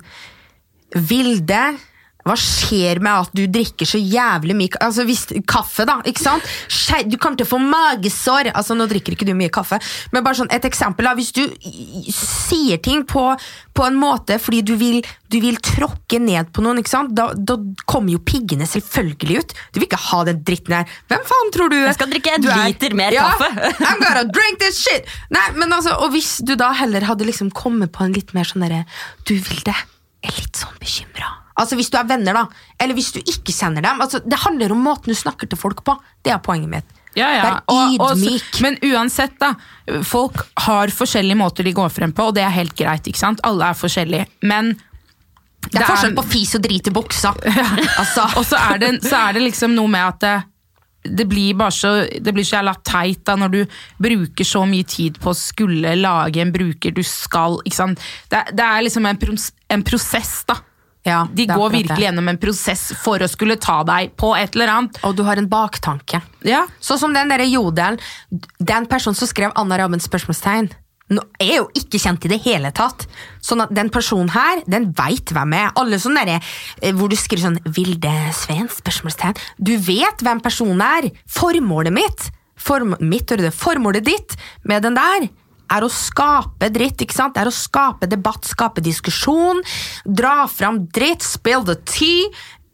Vilde, 0.91 1.61
hva 2.27 2.35
skjer 2.37 3.01
med 3.01 3.25
at 3.25 3.31
du 3.37 3.43
drikker 3.49 3.87
så 3.89 3.99
jævlig 4.01 4.55
mye 4.57 4.81
altså 4.83 5.05
hvis, 5.07 5.23
kaffe? 5.49 5.85
da, 5.89 5.99
ikke 6.05 6.21
sant? 6.21 6.45
Du 7.09 7.17
kommer 7.17 7.39
til 7.39 7.47
å 7.47 7.51
få 7.51 7.59
magesår. 7.61 8.51
altså 8.53 8.75
Nå 8.77 8.85
drikker 8.91 9.15
ikke 9.15 9.25
du 9.27 9.33
mye 9.37 9.51
kaffe, 9.53 9.79
men 10.13 10.23
bare 10.25 10.37
sånn 10.41 10.51
et 10.53 10.65
eksempel. 10.67 11.07
da, 11.07 11.15
Hvis 11.17 11.31
du 11.33 11.43
sier 12.13 12.77
ting 12.83 13.03
på, 13.09 13.23
på 13.73 13.85
en 13.87 13.97
måte 13.99 14.37
fordi 14.41 14.61
du 14.67 14.73
vil, 14.79 15.01
du 15.31 15.39
vil 15.43 15.57
tråkke 15.63 16.19
ned 16.21 16.51
på 16.53 16.63
noen, 16.65 16.81
ikke 16.81 16.93
sant? 16.93 17.13
Da, 17.17 17.31
da 17.35 17.57
kommer 17.89 18.13
jo 18.15 18.21
piggene 18.25 18.67
selvfølgelig 18.69 19.41
ut. 19.41 19.55
Du 19.73 19.81
vil 19.81 19.87
ikke 19.89 20.01
ha 20.11 20.21
den 20.29 20.43
dritten 20.47 20.77
her. 20.77 20.95
Hvem 21.11 21.25
faen 21.31 21.53
tror 21.55 21.71
du 21.73 21.77
Jeg 21.79 21.97
skal 21.97 22.11
drikke 22.13 22.35
en 22.37 22.47
er? 22.51 22.63
liter 22.69 22.95
mer 22.97 23.15
ja, 23.15 23.27
kaffe. 23.33 23.51
I'm 23.89 24.01
gonna 24.03 24.25
drink 24.29 24.61
this 24.61 24.79
shit! 24.83 25.09
Nei, 25.33 25.47
men 25.57 25.73
altså, 25.73 25.95
Og 26.05 26.13
hvis 26.15 26.37
du 26.45 26.53
da 26.59 26.71
heller 26.77 27.05
hadde 27.09 27.25
liksom 27.27 27.51
kommet 27.55 27.93
på 27.95 28.05
en 28.05 28.13
litt 28.15 28.33
mer 28.37 28.47
sånn 28.47 28.65
derre 28.65 28.83
Du, 29.27 29.33
Vilde, 29.35 29.73
er 30.21 30.35
litt 30.37 30.59
sånn 30.59 30.77
bekymra. 30.81 31.40
Altså 31.61 31.77
Hvis 31.79 31.91
du 31.93 31.97
er 32.01 32.07
venner, 32.09 32.33
da. 32.41 32.45
Eller 32.81 32.97
hvis 32.97 33.11
du 33.15 33.19
ikke 33.21 33.53
kjenner 33.53 33.85
dem. 33.85 34.01
Altså, 34.03 34.19
det 34.25 34.39
handler 34.43 34.73
om 34.75 34.81
måten 34.89 35.13
du 35.13 35.17
snakker 35.17 35.49
til 35.51 35.59
folk 35.61 35.83
på. 35.87 35.95
Det 36.25 36.33
er 36.33 36.41
poenget 36.43 36.69
mitt. 36.73 36.97
Ja, 37.15 37.27
ja. 37.35 37.41
Vær 37.43 37.57
Og- 37.67 37.99
og 37.99 38.61
men 38.63 38.77
uansett, 38.87 39.33
da. 39.39 39.53
Folk 40.03 40.45
har 40.63 40.87
forskjellige 40.87 41.35
måter 41.37 41.63
de 41.67 41.73
går 41.73 41.89
frem 41.91 42.13
på, 42.15 42.27
og 42.29 42.35
det 42.35 42.43
er 42.43 42.49
helt 42.55 42.75
greit. 42.75 43.03
ikke 43.07 43.19
sant? 43.19 43.41
Alle 43.43 43.65
er 43.71 43.73
forskjellige. 43.73 44.27
Men 44.43 44.77
Det 45.61 45.81
er 45.81 45.85
forskjell 45.85 46.15
på 46.15 46.23
fis 46.25 46.55
og 46.55 46.61
drit 46.63 46.87
i 46.87 46.91
buksa. 46.91 47.33
Altså, 48.01 48.23
Og 48.37 48.45
så 48.45 48.57
er, 48.57 48.77
det, 48.79 49.03
så 49.03 49.29
er 49.29 49.33
det 49.33 49.43
liksom 49.43 49.75
noe 49.75 49.87
med 49.87 50.01
at 50.07 50.19
det, 50.23 51.17
det 51.17 51.27
blir 51.29 51.53
bare 51.57 51.71
så 51.73 51.91
det 52.21 52.33
blir 52.33 52.43
så 52.45 52.59
jævla 52.61 52.75
teit 52.85 53.23
da 53.25 53.35
når 53.35 53.51
du 53.51 53.65
bruker 54.01 54.45
så 54.45 54.63
mye 54.69 54.85
tid 54.85 55.19
på 55.21 55.31
å 55.31 55.37
skulle 55.37 55.95
lage 55.97 56.41
en 56.41 56.51
bruker 56.53 56.93
du 56.93 57.03
skal. 57.03 57.59
ikke 57.65 57.75
sant? 57.75 57.99
Det, 58.29 58.41
det 58.53 58.65
er 58.65 58.81
liksom 58.87 59.05
en, 59.05 59.17
pros, 59.17 59.51
en 59.69 59.83
prosess, 59.83 60.43
da. 60.47 60.55
Ja, 61.03 61.27
De 61.33 61.47
går 61.49 61.69
virkelig 61.73 62.05
gjennom 62.05 62.27
en 62.29 62.37
prosess 62.37 62.91
for 63.01 63.23
å 63.23 63.29
skulle 63.29 63.57
ta 63.61 63.79
deg 63.87 64.13
på 64.19 64.35
et 64.37 64.53
eller 64.55 64.69
annet. 64.69 64.99
Og 65.07 65.15
du 65.17 65.23
har 65.25 65.39
en 65.41 65.49
baktanke. 65.49 66.21
Ja, 66.45 66.67
Sånn 66.79 66.99
som 67.01 67.15
den 67.15 67.31
derre 67.31 67.47
jodelen. 67.49 67.97
Den 68.59 68.85
personen 68.89 69.17
som 69.17 69.29
skrev 69.29 69.55
Anna 69.57 69.79
Rabens 69.81 70.05
spørsmålstegn, 70.09 70.69
nå 71.11 71.23
er 71.41 71.55
jo 71.57 71.65
ikke 71.75 71.99
kjent 71.99 72.25
i 72.27 72.31
det 72.31 72.39
hele 72.45 72.71
tatt. 72.75 73.07
Sånn 73.43 73.63
at 73.65 73.73
den 73.75 73.89
personen 73.91 74.31
her, 74.31 74.61
den 74.69 74.91
veit 74.95 75.33
hvem 75.33 75.57
jeg 75.57 75.67
er. 75.67 75.73
Alle 75.81 75.99
sånne 75.99 76.23
derre 76.23 76.37
eh, 76.79 76.93
hvor 76.95 77.11
du 77.11 77.17
skriver 77.19 77.49
sånn 77.49 77.59
'Vilde 77.65 78.13
Sveen?' 78.37 78.71
spørsmålstegn. 78.71 79.41
Du 79.57 79.73
vet 79.81 80.23
hvem 80.23 80.39
personen 80.43 80.85
er. 80.85 81.09
Formålet 81.27 81.93
mitt, 81.97 82.29
form, 82.55 82.95
mitt 83.01 83.33
formålet 83.57 84.05
ditt 84.05 84.37
med 84.63 84.85
den 84.85 84.95
der 84.95 85.27
er 85.71 85.85
å 85.87 85.91
skape 85.91 86.69
dritt, 86.73 87.01
ikke 87.05 87.15
sant? 87.17 87.35
Det 87.35 87.43
er 87.45 87.51
å 87.51 87.55
skape 87.55 88.09
debatt, 88.11 88.45
skape 88.49 88.83
diskusjon, 88.85 89.61
dra 90.05 90.45
fram 90.51 90.85
dritt, 90.93 91.23
spill 91.25 91.63
the 91.67 91.77
tea. 91.87 92.27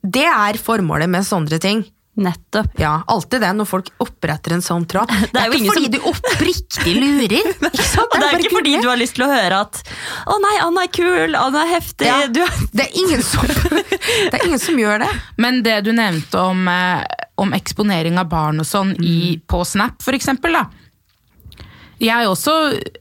Det 0.03 0.25
er 0.29 0.57
formålet 0.61 1.09
med 1.11 1.25
sånne 1.27 1.59
ting. 1.61 1.85
Nettopp. 2.17 2.71
Ja, 2.81 3.03
alltid 3.13 3.43
det 3.45 3.51
når 3.53 3.67
folk 3.69 3.89
oppretter 4.01 4.55
en 4.55 4.63
sånn 4.65 4.87
tråd. 4.89 5.11
Det 5.33 5.37
er, 5.37 5.51
jo 5.51 5.59
ikke 5.59 5.75
fordi 5.75 5.83
som- 5.85 5.91
du 5.93 6.07
oppriktig 6.09 6.93
lurer. 6.97 7.51
Ikke 7.67 7.85
sant? 7.85 8.09
Det 8.09 8.17
er 8.17 8.23
bare 8.23 8.39
ikke 8.41 8.55
fordi 8.55 8.73
du 8.81 8.87
har 8.89 8.97
lyst 8.97 9.13
til 9.19 9.27
å 9.27 9.29
høre 9.29 9.59
at 9.67 9.83
'Å 10.25 10.37
nei, 10.41 10.55
Anna 10.65 10.87
er 10.87 10.91
kul, 10.97 11.35
Anna 11.37 11.61
er 11.61 11.69
heftig'. 11.75 12.07
ja. 12.09 12.25
Du, 12.25 12.41
det, 12.73 12.87
er 12.87 12.97
ingen 12.97 13.21
som, 13.21 13.45
det 14.31 14.33
er 14.33 14.47
ingen 14.47 14.63
som 14.63 14.81
gjør 14.81 15.05
det. 15.05 15.11
Men 15.37 15.61
det 15.61 15.77
du 15.85 15.91
nevnte 15.93 16.41
om, 16.41 16.65
eh, 16.67 17.05
om 17.37 17.53
eksponering 17.53 18.17
av 18.17 18.31
barn 18.33 18.65
og 18.65 18.65
sånn 18.65 18.95
i, 18.97 19.37
på 19.45 19.61
Snap, 19.65 20.01
for 20.01 20.17
eksempel, 20.17 20.57
da. 20.57 20.65
Jeg 22.03 22.29
også, 22.29 22.53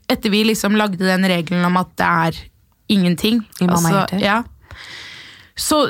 etter 0.08 0.32
vi 0.32 0.44
liksom 0.48 0.76
lagde 0.78 1.02
den 1.04 1.26
regelen 1.28 1.64
om 1.68 1.76
at 1.80 1.90
det 2.00 2.06
er 2.06 2.38
ingenting 2.92 3.42
I 3.60 3.66
Mamma 3.66 3.90
altså, 4.04 4.20
ja, 4.22 4.36
så, 5.56 5.80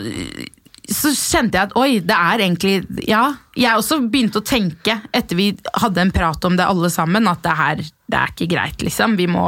så 0.89 1.13
kjente 1.13 1.59
jeg 1.59 1.69
at 1.69 1.77
oi, 1.79 1.99
det 2.01 2.17
er 2.17 2.43
egentlig 2.47 2.77
Ja. 3.09 3.25
Jeg 3.59 3.79
også 3.79 3.99
begynte 4.07 4.41
å 4.41 4.47
tenke, 4.47 5.01
etter 5.17 5.39
vi 5.39 5.51
hadde 5.81 6.03
en 6.03 6.13
prat 6.15 6.45
om 6.47 6.59
det 6.59 6.67
alle 6.67 6.91
sammen, 6.93 7.29
at 7.29 7.43
det 7.45 7.57
her 7.59 7.83
det 7.83 8.19
er 8.21 8.33
ikke 8.35 8.51
greit, 8.53 8.85
liksom. 8.85 9.17
Vi, 9.19 9.27
må, 9.27 9.47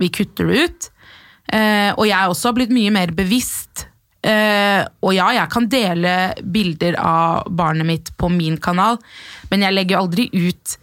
vi 0.00 0.08
kutter 0.10 0.48
det 0.48 0.64
ut. 0.64 0.88
Eh, 1.52 1.90
og 1.92 2.06
jeg 2.08 2.32
også 2.32 2.50
har 2.50 2.56
blitt 2.56 2.72
mye 2.74 2.90
mer 2.94 3.12
bevisst. 3.14 3.84
Eh, 4.26 4.80
og 5.04 5.14
ja, 5.14 5.28
jeg 5.36 5.52
kan 5.52 5.68
dele 5.70 6.14
bilder 6.42 6.98
av 6.98 7.52
barnet 7.56 7.86
mitt 7.86 8.10
på 8.20 8.32
min 8.32 8.58
kanal, 8.60 8.98
men 9.52 9.62
jeg 9.64 9.76
legger 9.76 10.00
aldri 10.00 10.26
ut 10.34 10.76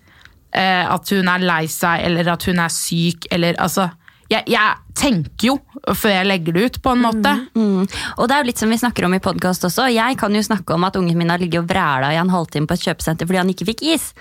at 0.56 1.10
hun 1.12 1.28
er 1.30 1.44
lei 1.44 1.66
seg, 1.70 2.06
eller 2.08 2.32
at 2.34 2.46
hun 2.48 2.60
er 2.64 2.72
syk, 2.74 3.28
eller 3.36 3.58
altså 3.62 3.90
jeg, 4.32 4.44
jeg 4.52 4.96
tenker 4.98 5.50
jo 5.50 5.56
før 5.96 6.14
jeg 6.18 6.28
legger 6.28 6.56
det 6.56 6.66
ut, 6.66 6.80
på 6.84 6.94
en 6.96 7.04
måte. 7.06 7.34
mm. 7.56 7.86
Og 8.18 8.28
det 8.28 8.36
er 8.36 8.42
jo 8.42 8.50
litt 8.50 8.60
som 8.64 8.74
vi 8.74 8.80
snakker 8.80 9.08
om 9.08 9.16
i 9.16 9.24
podkast 9.24 9.64
også. 9.70 9.88
Jeg 9.94 10.18
kan 10.20 10.36
jo 10.36 10.44
snakke 10.44 10.76
om 10.76 10.84
at 10.88 11.00
ungen 11.00 11.18
min 11.20 11.32
har 11.32 11.42
ligget 11.42 11.64
og 11.64 11.70
vræla 11.70 12.12
i 12.14 12.20
en 12.20 12.34
halvtime 12.34 12.68
på 12.68 12.76
et 12.76 12.88
kjøpesenter 12.90 13.30
fordi 13.30 13.42
han 13.42 13.54
ikke 13.54 13.70
fikk 13.72 13.86
is. 13.96 14.12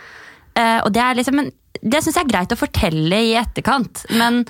Uh, 0.57 0.87
og 0.87 0.93
det 0.95 1.03
er 1.03 1.19
liksom 1.19 1.43
en, 1.43 1.51
det 1.83 2.03
syns 2.05 2.17
jeg 2.17 2.25
er 2.25 2.33
greit 2.33 2.55
å 2.55 2.61
fortelle 2.61 3.19
i 3.27 3.35
etterkant, 3.41 4.07
men 4.17 4.45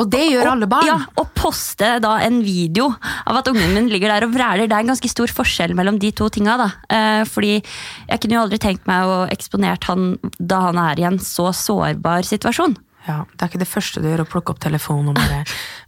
Og 0.00 0.08
det 0.08 0.22
gjør 0.32 0.48
alle 0.54 0.66
barn. 0.70 0.86
Ja, 0.88 0.96
Og 1.20 1.28
poste 1.36 1.98
da 2.00 2.14
en 2.24 2.38
video 2.44 2.86
av 3.28 3.36
at 3.42 3.48
ungen 3.52 3.74
min 3.76 3.88
ligger 3.92 4.08
der 4.14 4.24
og 4.26 4.32
vræler, 4.34 4.64
det 4.68 4.72
er 4.76 4.80
en 4.86 4.92
ganske 4.94 5.10
stor 5.12 5.28
forskjell 5.36 5.74
mellom 5.76 5.98
de 6.00 6.10
to 6.16 6.28
tinga. 6.32 6.56
Da. 6.60 6.68
Eh, 6.88 7.24
fordi 7.28 7.58
jeg 7.60 8.20
kunne 8.22 8.38
jo 8.38 8.44
aldri 8.46 8.58
tenkt 8.62 8.88
meg 8.88 9.04
å 9.04 9.18
eksponert 9.32 9.84
han 9.90 10.14
da 10.40 10.62
han 10.70 10.80
er 10.80 11.02
i 11.02 11.08
en 11.10 11.18
så 11.20 11.50
sårbar 11.52 12.24
situasjon. 12.24 12.78
Ja, 13.08 13.22
Det 13.32 13.42
er 13.42 13.48
ikke 13.48 13.58
det 13.62 13.68
første 13.70 14.00
du 14.04 14.08
gjør, 14.10 14.20
å 14.26 14.28
plukke 14.28 14.52
opp 14.52 14.58
telefonen 14.60 15.08
og 15.08 15.14
bare 15.16 15.38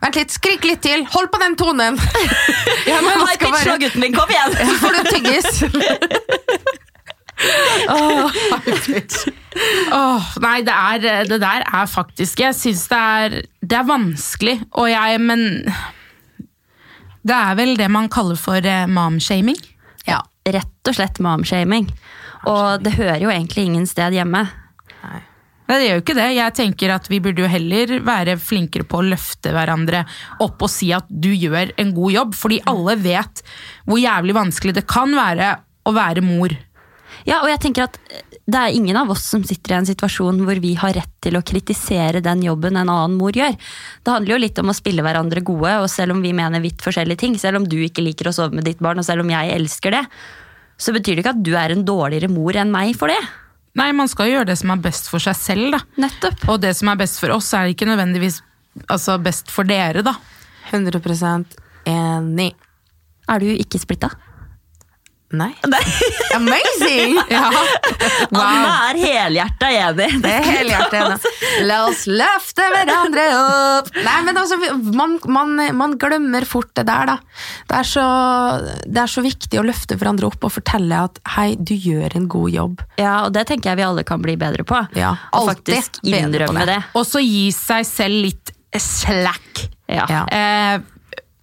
Vent 0.00 0.16
litt, 0.16 0.32
skrik 0.32 0.64
litt 0.64 0.80
til! 0.82 1.04
Hold 1.12 1.28
på 1.32 1.40
den 1.42 1.56
tonen! 1.60 1.98
Ja, 2.88 3.00
men 3.04 3.20
High 3.20 3.36
pitch 3.38 3.52
være- 3.52 3.78
gutten 3.84 4.00
min, 4.00 4.14
kom 4.16 4.32
igjen! 4.32 4.56
Så 4.56 4.74
får 4.80 4.92
du 4.96 5.02
tyggis. 5.12 5.48
Åh, 9.92 10.26
nei, 10.42 10.58
det, 10.64 10.72
er, 10.72 11.24
det 11.28 11.38
der 11.42 11.64
er 11.66 11.88
faktisk 11.90 12.40
Jeg 12.44 12.54
syns 12.56 12.84
det 12.90 12.98
er 13.00 13.34
Det 13.72 13.78
er 13.80 13.88
vanskelig, 13.88 14.58
og 14.76 14.90
jeg 14.90 15.20
Men 15.24 15.46
Det 17.24 17.36
er 17.36 17.54
vel 17.56 17.76
det 17.78 17.88
man 17.88 18.10
kaller 18.12 18.36
for 18.36 18.60
momshaming? 18.60 18.92
mom-shaming. 18.92 19.60
Ja. 20.04 20.20
Rett 20.44 20.88
og 20.90 20.96
slett 20.96 21.20
momshaming. 21.22 21.86
Og 22.50 22.82
det 22.82 22.96
hører 22.98 23.22
jo 23.22 23.30
egentlig 23.30 23.64
ingen 23.70 23.86
sted 23.86 24.12
hjemme. 24.12 24.42
Nei. 25.02 25.20
Nei, 25.68 25.78
Det 25.78 25.86
gjør 25.86 25.96
jo 25.96 26.02
ikke 26.02 26.18
det. 26.18 26.26
Jeg 26.36 26.54
tenker 26.58 26.92
at 26.92 27.08
Vi 27.08 27.20
burde 27.20 27.44
jo 27.44 27.48
heller 27.48 27.94
være 28.04 28.36
flinkere 28.36 28.84
på 28.84 28.98
å 29.00 29.06
løfte 29.06 29.54
hverandre 29.54 30.04
opp 30.42 30.60
og 30.60 30.68
si 30.68 30.90
at 30.92 31.06
du 31.08 31.30
gjør 31.30 31.72
en 31.78 31.94
god 31.94 32.12
jobb, 32.12 32.34
fordi 32.34 32.60
alle 32.66 32.98
vet 33.00 33.42
hvor 33.86 34.02
jævlig 34.02 34.36
vanskelig 34.36 34.74
det 34.74 34.84
kan 34.90 35.14
være 35.16 35.54
å 35.88 35.94
være 35.96 36.20
mor. 36.26 36.52
Ja, 37.24 37.40
og 37.40 37.48
jeg 37.48 37.62
tenker 37.62 37.86
at 37.86 37.98
det 38.44 38.58
er 38.58 38.74
ingen 38.74 38.96
av 38.98 39.10
oss 39.14 39.22
som 39.30 39.44
sitter 39.46 39.74
i 39.74 39.76
en 39.78 39.86
situasjon 39.86 40.40
hvor 40.42 40.58
vi 40.62 40.72
har 40.78 40.94
rett 40.96 41.12
til 41.22 41.36
å 41.38 41.44
kritisere 41.46 42.22
den 42.24 42.42
jobben 42.42 42.74
en 42.74 42.90
annen 42.90 43.14
mor 43.14 43.36
gjør. 43.36 43.54
Det 44.02 44.14
handler 44.14 44.34
jo 44.34 44.40
litt 44.42 44.58
om 44.58 44.72
å 44.72 44.74
spille 44.74 45.04
hverandre 45.06 45.44
gode, 45.46 45.76
og 45.84 45.90
selv 45.90 46.16
om 46.16 46.22
vi 46.24 46.34
mener 46.34 46.64
vidt 46.64 46.82
forskjellige 46.82 47.22
ting, 47.22 47.36
selv 47.38 47.60
om 47.60 47.68
du 47.68 47.78
ikke 47.84 48.02
liker 48.02 48.28
å 48.28 48.34
sove 48.34 48.58
med 48.58 48.66
ditt 48.66 48.82
barn, 48.82 48.98
og 48.98 49.06
selv 49.06 49.22
om 49.22 49.30
jeg 49.30 49.54
elsker 49.54 49.94
det, 49.94 50.02
så 50.74 50.94
betyr 50.94 51.14
det 51.14 51.22
ikke 51.22 51.36
at 51.36 51.44
du 51.46 51.52
er 51.54 51.74
en 51.74 51.86
dårligere 51.86 52.32
mor 52.32 52.58
enn 52.58 52.74
meg 52.74 52.96
for 52.98 53.12
det. 53.12 53.20
Nei, 53.78 53.92
man 53.96 54.10
skal 54.10 54.28
gjøre 54.28 54.50
det 54.50 54.58
som 54.60 54.74
er 54.74 54.82
best 54.84 55.06
for 55.08 55.22
seg 55.22 55.38
selv, 55.38 55.76
da. 55.76 55.80
Nettopp. 56.02 56.42
Og 56.50 56.58
det 56.64 56.74
som 56.76 56.90
er 56.90 56.98
best 57.00 57.22
for 57.22 57.32
oss, 57.32 57.52
er 57.56 57.70
ikke 57.70 57.88
nødvendigvis 57.88 58.42
altså, 58.88 59.16
best 59.22 59.54
for 59.54 59.68
dere, 59.68 60.02
da. 60.04 60.16
100% 60.72 61.56
enig. 61.88 62.50
Er 63.30 63.40
du 63.40 63.48
ikke 63.54 63.80
splitta? 63.80 64.10
Nei. 65.42 65.52
Amazing! 66.36 67.18
Ja. 67.32 67.48
Anna 68.32 68.90
er 68.90 68.98
helhjerta 69.00 69.68
enig. 69.72 70.08
Det 70.22 70.30
er 70.32 70.44
helhjertet 70.46 70.96
enig. 70.98 71.32
La 71.68 71.78
oss 71.88 72.04
løfte 72.10 72.66
hverandre 72.74 73.24
opp! 73.38 73.90
Nei, 74.04 74.16
men 74.26 74.40
altså, 74.40 74.58
man, 74.96 75.16
man, 75.32 75.54
man 75.78 75.96
glemmer 76.00 76.44
fort 76.48 76.72
det 76.76 76.84
der, 76.88 77.14
da. 77.14 77.16
Det 77.70 77.78
er, 77.78 77.88
så, 77.88 78.04
det 78.84 79.02
er 79.04 79.12
så 79.12 79.24
viktig 79.24 79.60
å 79.60 79.64
løfte 79.66 79.96
hverandre 80.00 80.28
opp 80.28 80.48
og 80.48 80.54
fortelle 80.58 81.02
at 81.08 81.20
hei, 81.36 81.52
du 81.56 81.74
gjør 81.74 82.18
en 82.18 82.28
god 82.32 82.52
jobb. 82.52 82.84
Ja, 83.00 83.14
og 83.26 83.32
det 83.36 83.46
tenker 83.50 83.72
jeg 83.72 83.82
vi 83.82 83.88
alle 83.88 84.04
kan 84.08 84.24
bli 84.24 84.36
bedre 84.40 84.66
på. 84.68 84.80
Ja, 84.98 85.14
og 85.32 85.48
faktisk 85.54 86.02
innrømme 86.04 86.66
det. 86.66 86.76
det. 86.76 86.80
Og 86.98 87.06
så 87.08 87.22
gi 87.24 87.48
seg 87.56 87.88
selv 87.88 88.26
litt 88.28 88.52
slack. 88.80 89.66
Ja. 89.92 90.06
Ja. 90.08 90.24
Eh, 90.28 90.80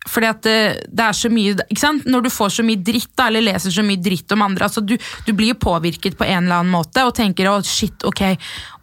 Fordi 0.10 0.30
at 0.30 0.42
det, 0.46 0.58
det 0.90 1.06
er 1.06 1.18
så 1.18 1.32
mye 1.34 1.56
ikke 1.66 1.82
sant? 1.82 2.08
Når 2.10 2.26
du 2.26 2.32
får 2.34 2.56
så 2.60 2.66
mye 2.66 2.82
dritt, 2.82 3.12
da, 3.14 3.28
eller 3.30 3.46
leser 3.46 3.74
så 3.74 3.86
mye 3.86 4.02
dritt 4.02 4.32
om 4.36 4.46
andre 4.46 4.68
altså 4.70 4.84
du, 4.86 4.96
du 5.26 5.32
blir 5.38 5.54
jo 5.54 5.60
påvirket 5.62 6.18
på 6.18 6.28
en 6.28 6.46
eller 6.48 6.62
annen 6.62 6.74
måte 6.74 7.04
og 7.06 7.14
tenker 7.18 7.50
å 7.50 7.60
shit, 7.66 8.04
ok, 8.08 8.24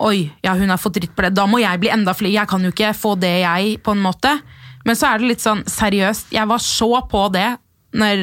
oi, 0.06 0.28
ja 0.44 0.54
hun 0.56 0.72
har 0.72 0.80
fått 0.80 1.00
dritt 1.00 1.14
på 1.16 1.26
det, 1.26 1.34
da 1.36 1.46
må 1.50 1.60
jeg 1.62 1.82
bli 1.82 1.92
enda 1.92 2.14
flere, 2.16 2.34
jeg 2.36 2.50
kan 2.50 2.64
jo 2.64 2.72
ikke 2.74 2.94
få 2.96 3.16
det 3.20 3.34
jeg, 3.42 3.76
på 3.84 3.94
en 3.94 4.02
måte. 4.04 4.32
Men 4.86 4.98
så 4.98 5.10
er 5.10 5.20
det 5.20 5.32
litt 5.32 5.42
sånn 5.42 5.64
seriøst, 5.68 6.32
jeg 6.36 6.48
var 6.48 6.62
så 6.62 6.90
på 7.10 7.26
det 7.34 7.48
når 7.96 8.22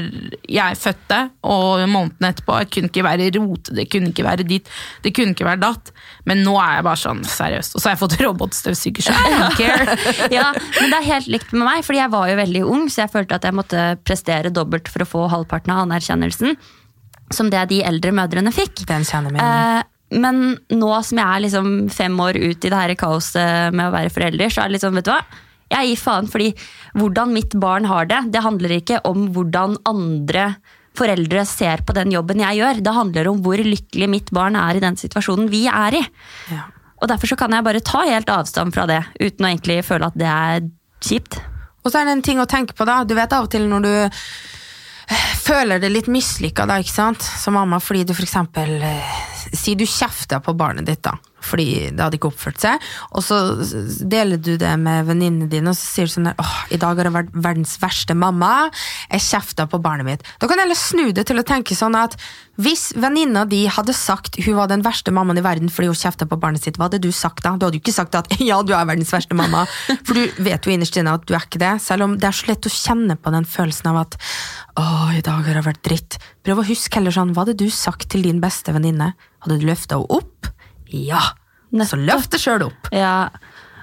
jeg 0.52 0.78
fødte, 0.80 1.20
og 1.50 1.84
måneden 1.90 2.28
etterpå. 2.30 2.58
Jeg 2.62 2.70
kunne 2.76 2.92
ikke 2.92 3.06
være 3.06 3.30
rote, 3.38 3.76
det 3.76 3.88
kunne 3.92 4.12
ikke 4.14 4.26
være 4.28 4.46
dit, 4.48 4.70
det 5.06 5.14
kunne 5.16 5.36
ikke 5.36 5.48
være 5.48 5.62
datt. 5.64 5.94
Men 6.30 6.44
nå 6.46 6.56
er 6.62 6.78
jeg 6.78 6.88
bare 6.88 7.02
sånn 7.04 7.24
seriøst. 7.28 7.76
Og 7.76 7.82
så 7.82 7.90
har 7.90 7.96
jeg 7.96 8.04
fått 8.04 8.18
robotstøvsuger, 8.26 9.08
så 9.08 9.16
I 9.18 9.34
don't 9.34 9.58
care. 9.60 9.98
Ja, 10.38 10.50
men 10.54 10.94
det 10.94 11.00
er 11.00 11.10
helt 11.10 11.32
likt 11.32 11.56
med 11.56 11.66
meg, 11.68 11.84
fordi 11.86 12.02
jeg 12.02 12.14
var 12.14 12.30
jo 12.30 12.38
veldig 12.40 12.64
ung, 12.76 12.86
så 12.92 13.04
jeg 13.04 13.14
følte 13.14 13.40
at 13.40 13.48
jeg 13.50 13.58
måtte 13.58 13.88
prestere 14.06 14.54
dobbelt 14.54 14.92
for 14.92 15.06
å 15.06 15.10
få 15.10 15.26
halvparten 15.34 15.74
av 15.76 15.86
anerkjennelsen. 15.88 16.58
Som 17.34 17.50
det 17.50 17.66
de 17.72 17.82
eldre 17.86 18.14
mødrene 18.14 18.54
fikk. 18.54 18.84
Den 18.90 19.06
kjenner 19.08 19.34
i. 19.34 19.42
Eh, 19.42 19.82
men 20.22 20.44
nå 20.70 20.92
som 21.06 21.18
jeg 21.18 21.26
er 21.26 21.44
liksom 21.48 21.72
fem 21.94 22.20
år 22.22 22.38
ut 22.38 22.66
i 22.66 22.70
det 22.70 22.78
her 22.78 22.94
kaoset 23.00 23.74
med 23.74 23.88
å 23.88 23.94
være 23.96 24.14
forelder, 24.14 24.54
så 24.54 24.64
er 24.64 24.70
det 24.70 24.78
liksom, 24.78 25.00
vet 25.00 25.08
du 25.08 25.14
hva? 25.14 25.24
Jeg 25.74 25.90
gir 25.90 26.00
faen, 26.00 26.30
fordi 26.30 26.54
hvordan 27.00 27.34
mitt 27.36 27.58
barn 27.60 27.90
har 27.90 28.08
det, 28.10 28.22
det 28.34 28.46
handler 28.46 28.78
ikke 28.78 29.02
om 29.10 29.28
hvordan 29.36 29.78
andre 29.90 30.54
foreldre 30.98 31.42
ser 31.50 31.82
på 31.86 31.96
den 31.98 32.14
jobben 32.14 32.44
jeg 32.44 32.62
gjør. 32.62 32.82
Det 32.86 32.94
handler 32.94 33.32
om 33.32 33.42
hvor 33.46 33.62
lykkelig 33.62 34.10
mitt 34.12 34.32
barn 34.36 34.58
er 34.60 34.78
i 34.78 34.84
den 34.84 34.98
situasjonen 35.00 35.50
vi 35.52 35.66
er 35.72 35.98
i. 35.98 36.04
Ja. 36.54 36.68
Og 37.02 37.10
derfor 37.12 37.34
så 37.34 37.38
kan 37.40 37.52
jeg 37.52 37.66
bare 37.66 37.84
ta 37.84 38.06
helt 38.08 38.30
avstand 38.32 38.76
fra 38.76 38.86
det, 38.88 39.02
uten 39.20 39.44
å 39.44 39.50
egentlig 39.50 39.82
føle 39.84 40.08
at 40.08 40.20
det 40.20 40.30
er 40.30 40.70
kjipt. 41.04 41.42
Og 41.84 41.92
så 41.92 42.00
er 42.00 42.08
det 42.08 42.16
en 42.16 42.26
ting 42.26 42.40
å 42.40 42.48
tenke 42.48 42.78
på, 42.78 42.88
da. 42.88 43.02
Du 43.04 43.16
vet 43.18 43.34
av 43.36 43.50
og 43.50 43.52
til 43.52 43.66
når 43.68 43.84
du 43.84 43.92
eh, 44.06 45.26
føler 45.44 45.82
det 45.84 45.92
litt 45.92 46.08
mislykka, 46.12 46.68
da, 46.70 46.80
ikke 46.80 46.96
sant, 46.96 47.26
som 47.42 47.58
mamma, 47.58 47.82
fordi 47.84 48.06
du 48.08 48.16
for 48.16 48.24
eksempel 48.26 48.78
eh, 48.80 49.22
Si 49.54 49.76
du 49.76 49.84
kjefter 49.86 50.40
på 50.42 50.54
barnet 50.58 50.88
ditt, 50.88 51.04
da. 51.04 51.18
Fordi 51.44 51.92
det 51.92 52.00
hadde 52.00 52.20
ikke 52.20 52.32
oppført 52.32 52.62
seg. 52.64 52.84
Og 53.14 53.26
så 53.26 53.40
deler 54.00 54.40
du 54.42 54.56
det 54.62 54.74
med 54.80 55.10
venninnene 55.10 55.50
dine, 55.52 55.74
og 55.74 55.78
så 55.78 55.90
sier 55.90 56.10
du 56.10 56.16
sånn 56.16 56.30
der 56.32 56.40
åh, 56.42 56.56
i 56.74 56.80
dag 56.82 57.00
har 57.00 57.10
jeg 57.10 57.18
vært 57.18 57.36
verdens 57.36 57.76
verste 57.82 58.16
mamma. 58.18 58.54
Jeg 59.12 59.28
kjefta 59.28 59.68
på 59.70 59.82
barnet 59.84 60.08
mitt. 60.08 60.26
Da 60.40 60.50
kan 60.50 60.60
jeg 60.60 60.68
heller 60.68 60.80
snu 60.80 61.06
det 61.16 61.28
til 61.30 61.42
å 61.42 61.48
tenke 61.48 61.78
sånn 61.78 61.98
at 62.00 62.18
hvis 62.62 62.92
venninna 63.02 63.48
di 63.50 63.64
hadde 63.66 63.96
sagt 63.98 64.38
hun 64.46 64.60
var 64.60 64.68
den 64.70 64.84
verste 64.86 65.10
mammaen 65.10 65.40
i 65.42 65.46
verden 65.46 65.72
fordi 65.74 65.90
hun 65.90 65.98
kjefta 65.98 66.28
på 66.30 66.38
barnet 66.38 66.62
sitt, 66.62 66.78
hva 66.78 66.86
hadde 66.86 67.02
du 67.02 67.10
sagt 67.16 67.42
da? 67.46 67.56
Du 67.58 67.66
hadde 67.66 67.80
jo 67.80 67.84
ikke 67.84 67.96
sagt 67.96 68.18
at 68.18 68.30
ja, 68.50 68.60
du 68.62 68.76
er 68.78 68.86
verdens 68.90 69.14
verste 69.14 69.38
mamma, 69.38 69.66
for 70.06 70.14
du 70.14 70.44
vet 70.46 70.66
jo 70.66 70.74
innerst 70.74 71.00
inne 71.02 71.16
at 71.18 71.26
du 71.26 71.34
er 71.34 71.48
ikke 71.48 71.62
det. 71.64 71.74
Selv 71.84 72.08
om 72.08 72.18
det 72.20 72.30
er 72.30 72.38
så 72.38 72.52
lett 72.52 72.70
å 72.70 72.74
kjenne 72.74 73.18
på 73.18 73.34
den 73.34 73.50
følelsen 73.50 73.90
av 73.94 74.04
at 74.06 74.20
å, 74.78 74.86
i 75.18 75.24
dag 75.26 75.42
har 75.48 75.60
jeg 75.60 75.68
vært 75.68 75.84
dritt. 75.86 76.20
Prøv 76.46 76.62
å 76.62 76.68
huske 76.68 77.00
heller 77.00 77.16
sånn, 77.16 77.34
hva 77.34 77.46
hadde 77.46 77.58
du 77.62 77.68
sagt 77.74 78.12
til 78.14 78.26
din 78.26 78.42
beste 78.44 78.74
venninne? 78.76 79.14
Hadde 79.44 79.60
du 79.60 79.68
løfta 79.70 79.98
henne 79.98 80.22
opp? 80.22 80.33
Ja! 80.94 81.24
Så 81.90 81.98
løft 81.98 82.34
deg 82.36 82.42
sjøl 82.44 82.68
opp. 82.68 82.90
Ja. 82.94 83.32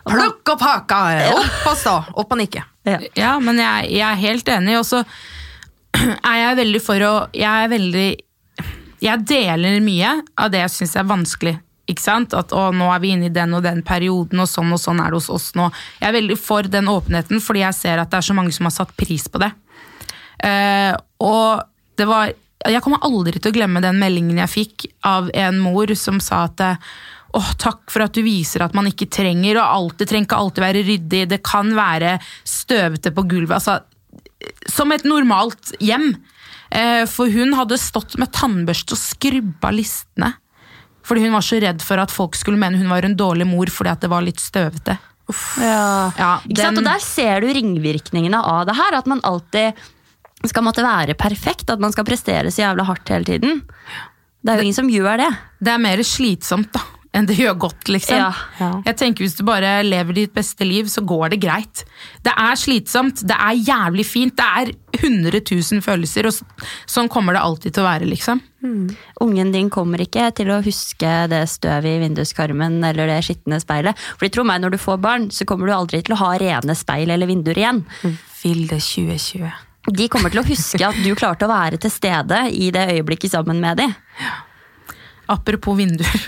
Plukk 0.07 0.53
opp 0.55 0.63
haka! 0.63 1.01
Opp 1.35 1.71
og 1.73 1.79
stå! 1.79 1.97
Opp 2.23 2.35
og 2.35 2.39
nikke. 2.41 2.63
Ja. 2.87 3.01
Ja, 3.19 3.33
men 3.43 3.59
jeg, 3.61 3.91
jeg 3.93 4.07
er 4.07 4.21
helt 4.21 4.51
enig. 4.55 4.77
Og 4.79 4.87
så 4.89 5.03
er 6.31 6.37
jeg 6.39 6.61
veldig 6.63 6.81
for 6.85 7.03
å 7.05 7.15
Jeg 7.37 7.65
er 7.65 7.73
veldig 7.73 8.07
Jeg 9.03 9.25
deler 9.29 9.83
mye 9.85 10.15
av 10.39 10.53
det 10.55 10.63
jeg 10.63 10.75
syns 10.77 10.97
er 11.01 11.09
vanskelig. 11.11 11.57
Ikke 11.91 12.05
sant? 12.05 12.37
At 12.39 12.55
å, 12.55 12.69
nå 12.75 12.91
er 12.95 13.03
vi 13.03 13.15
inne 13.17 13.27
i 13.29 13.35
den 13.35 13.57
og 13.57 13.65
den 13.67 13.83
perioden, 13.87 14.43
og 14.43 14.49
sånn 14.49 14.71
og 14.77 14.79
sånn 14.81 15.01
er 15.03 15.11
det 15.11 15.19
hos 15.19 15.31
oss 15.33 15.49
nå. 15.59 15.67
Jeg 15.99 16.13
er 16.13 16.19
veldig 16.21 16.37
for 16.39 16.69
den 16.71 16.91
åpenheten, 16.93 17.43
fordi 17.43 17.65
jeg 17.65 17.79
ser 17.79 18.03
at 18.03 18.13
det 18.13 18.21
er 18.21 18.29
så 18.29 18.37
mange 18.37 18.55
som 18.55 18.69
har 18.69 18.77
satt 18.77 18.95
pris 18.99 19.27
på 19.27 19.41
det. 19.43 19.51
Uh, 20.41 20.95
og 21.27 21.65
det 21.99 22.07
var 22.09 22.31
Jeg 22.69 22.83
kommer 22.85 23.01
aldri 23.07 23.39
til 23.41 23.53
å 23.53 23.57
glemme 23.57 23.81
den 23.81 23.97
meldingen 24.03 24.43
jeg 24.43 24.53
fikk 24.53 24.87
av 25.09 25.31
en 25.33 25.61
mor 25.63 25.93
som 25.97 26.19
sa 26.21 26.45
at 26.51 26.61
Åh, 27.33 27.53
takk 27.63 27.87
for 27.93 28.03
at 28.03 28.13
du 28.17 28.25
viser 28.27 28.65
at 28.65 28.75
man 28.75 28.89
ikke 28.91 29.07
trenger, 29.07 29.61
alt, 29.63 29.95
det 30.01 30.09
trenger 30.11 30.27
ikke 30.27 30.39
alltid 30.43 30.65
være 30.65 30.81
ryddig, 30.83 31.21
det 31.31 31.39
kan 31.47 31.69
være 31.79 32.17
støvete 32.43 33.13
på 33.15 33.23
gulvet. 33.31 33.55
Altså, 33.55 33.77
som 34.67 34.91
et 34.91 35.05
normalt 35.07 35.71
hjem. 35.79 36.09
Eh, 36.75 37.05
for 37.07 37.31
hun 37.31 37.55
hadde 37.55 37.79
stått 37.79 38.17
med 38.19 38.33
tannbørste 38.35 38.97
og 38.97 38.99
skrubba 38.99 39.71
listene. 39.75 40.33
Fordi 41.07 41.23
hun 41.29 41.37
var 41.39 41.47
så 41.47 41.61
redd 41.63 41.87
for 41.87 42.03
at 42.03 42.11
folk 42.11 42.35
skulle 42.39 42.59
mene 42.59 42.79
hun 42.83 42.91
var 42.91 43.07
en 43.07 43.15
dårlig 43.19 43.47
mor 43.47 43.71
fordi 43.71 43.95
at 43.95 44.03
det 44.03 44.11
var 44.11 44.27
litt 44.27 44.43
støvete. 44.43 44.99
Ja. 45.63 46.11
Ja, 46.19 46.33
den- 46.51 46.79
Og 46.79 46.85
der 46.85 46.99
ser 46.99 47.41
du 47.41 47.47
ringvirkningene 47.55 48.43
av 48.43 48.67
det 48.67 48.75
her. 48.75 48.99
At 48.99 49.07
man 49.07 49.21
alltid 49.23 49.79
skal 50.49 50.65
måtte 50.65 50.85
være 50.87 51.19
perfekt. 51.19 51.69
At 51.71 51.83
man 51.83 51.93
skal 51.93 52.07
prestere 52.09 52.53
så 52.53 52.65
jævla 52.65 52.87
hardt 52.89 53.13
hele 53.13 53.29
tiden. 53.29 53.61
Det 54.41 54.55
er 54.55 54.57
jo 54.57 54.71
ingen 54.71 54.79
som 54.79 54.89
gjør 54.89 55.21
det. 55.21 55.29
Det 55.61 55.75
er 55.75 55.83
mer 55.83 56.01
slitsomt 56.07 56.71
da, 56.73 56.81
enn 57.13 57.27
det 57.29 57.37
gjør 57.37 57.59
godt, 57.67 57.91
liksom. 57.93 58.17
Ja. 58.17 58.31
Ja. 58.57 58.71
Jeg 58.87 58.97
tenker 58.97 59.27
Hvis 59.27 59.37
du 59.37 59.43
bare 59.45 59.83
lever 59.85 60.17
ditt 60.17 60.33
beste 60.33 60.65
liv, 60.65 60.89
så 60.89 61.05
går 61.05 61.35
det 61.35 61.43
greit. 61.43 61.83
Det 62.25 62.33
er 62.33 62.57
slitsomt, 62.57 63.21
det 63.29 63.37
er 63.37 63.61
jævlig 63.61 64.07
fint, 64.09 64.37
det 64.41 64.49
er 64.63 64.73
100 65.03 65.43
000 65.45 65.85
følelser, 65.85 66.31
og 66.31 66.65
sånn 66.89 67.13
kommer 67.13 67.37
det 67.37 67.45
alltid 67.45 67.77
til 67.77 67.85
å 67.85 67.89
være, 67.91 68.09
liksom. 68.09 68.41
Ungen 69.21 69.53
din 69.53 69.69
kommer 69.73 70.01
ikke 70.01 70.31
til 70.41 70.53
å 70.53 70.61
huske 70.65 71.15
det 71.29 71.45
støvet 71.53 71.99
i 71.99 72.03
vinduskarmen 72.07 72.81
eller 72.85 73.13
det 73.13 73.23
skitne 73.29 73.61
speilet. 73.61 73.99
Fordi 74.17 74.33
tro 74.33 74.49
meg, 74.49 74.65
når 74.65 74.77
du 74.77 74.81
får 74.81 75.01
barn, 75.05 75.29
så 75.33 75.45
kommer 75.49 75.69
du 75.69 75.77
aldri 75.77 76.01
til 76.05 76.17
å 76.17 76.23
ha 76.25 76.37
rene 76.41 76.77
speil 76.77 77.13
eller 77.13 77.29
vinduer 77.29 77.61
igjen. 77.61 77.85
Vilde 78.41 78.81
2020. 78.81 79.51
De 79.89 80.09
kommer 80.13 80.33
til 80.33 80.43
å 80.43 80.47
huske 80.47 80.85
at 80.85 80.99
du 81.01 81.11
klarte 81.17 81.47
å 81.49 81.51
være 81.51 81.81
til 81.81 81.93
stede 81.93 82.45
i 82.53 82.69
det 82.75 82.87
øyeblikket 82.99 83.33
sammen 83.33 83.63
med 83.63 83.81
dem. 83.81 83.95
Apropos 85.31 85.77
vinduer. 85.79 86.25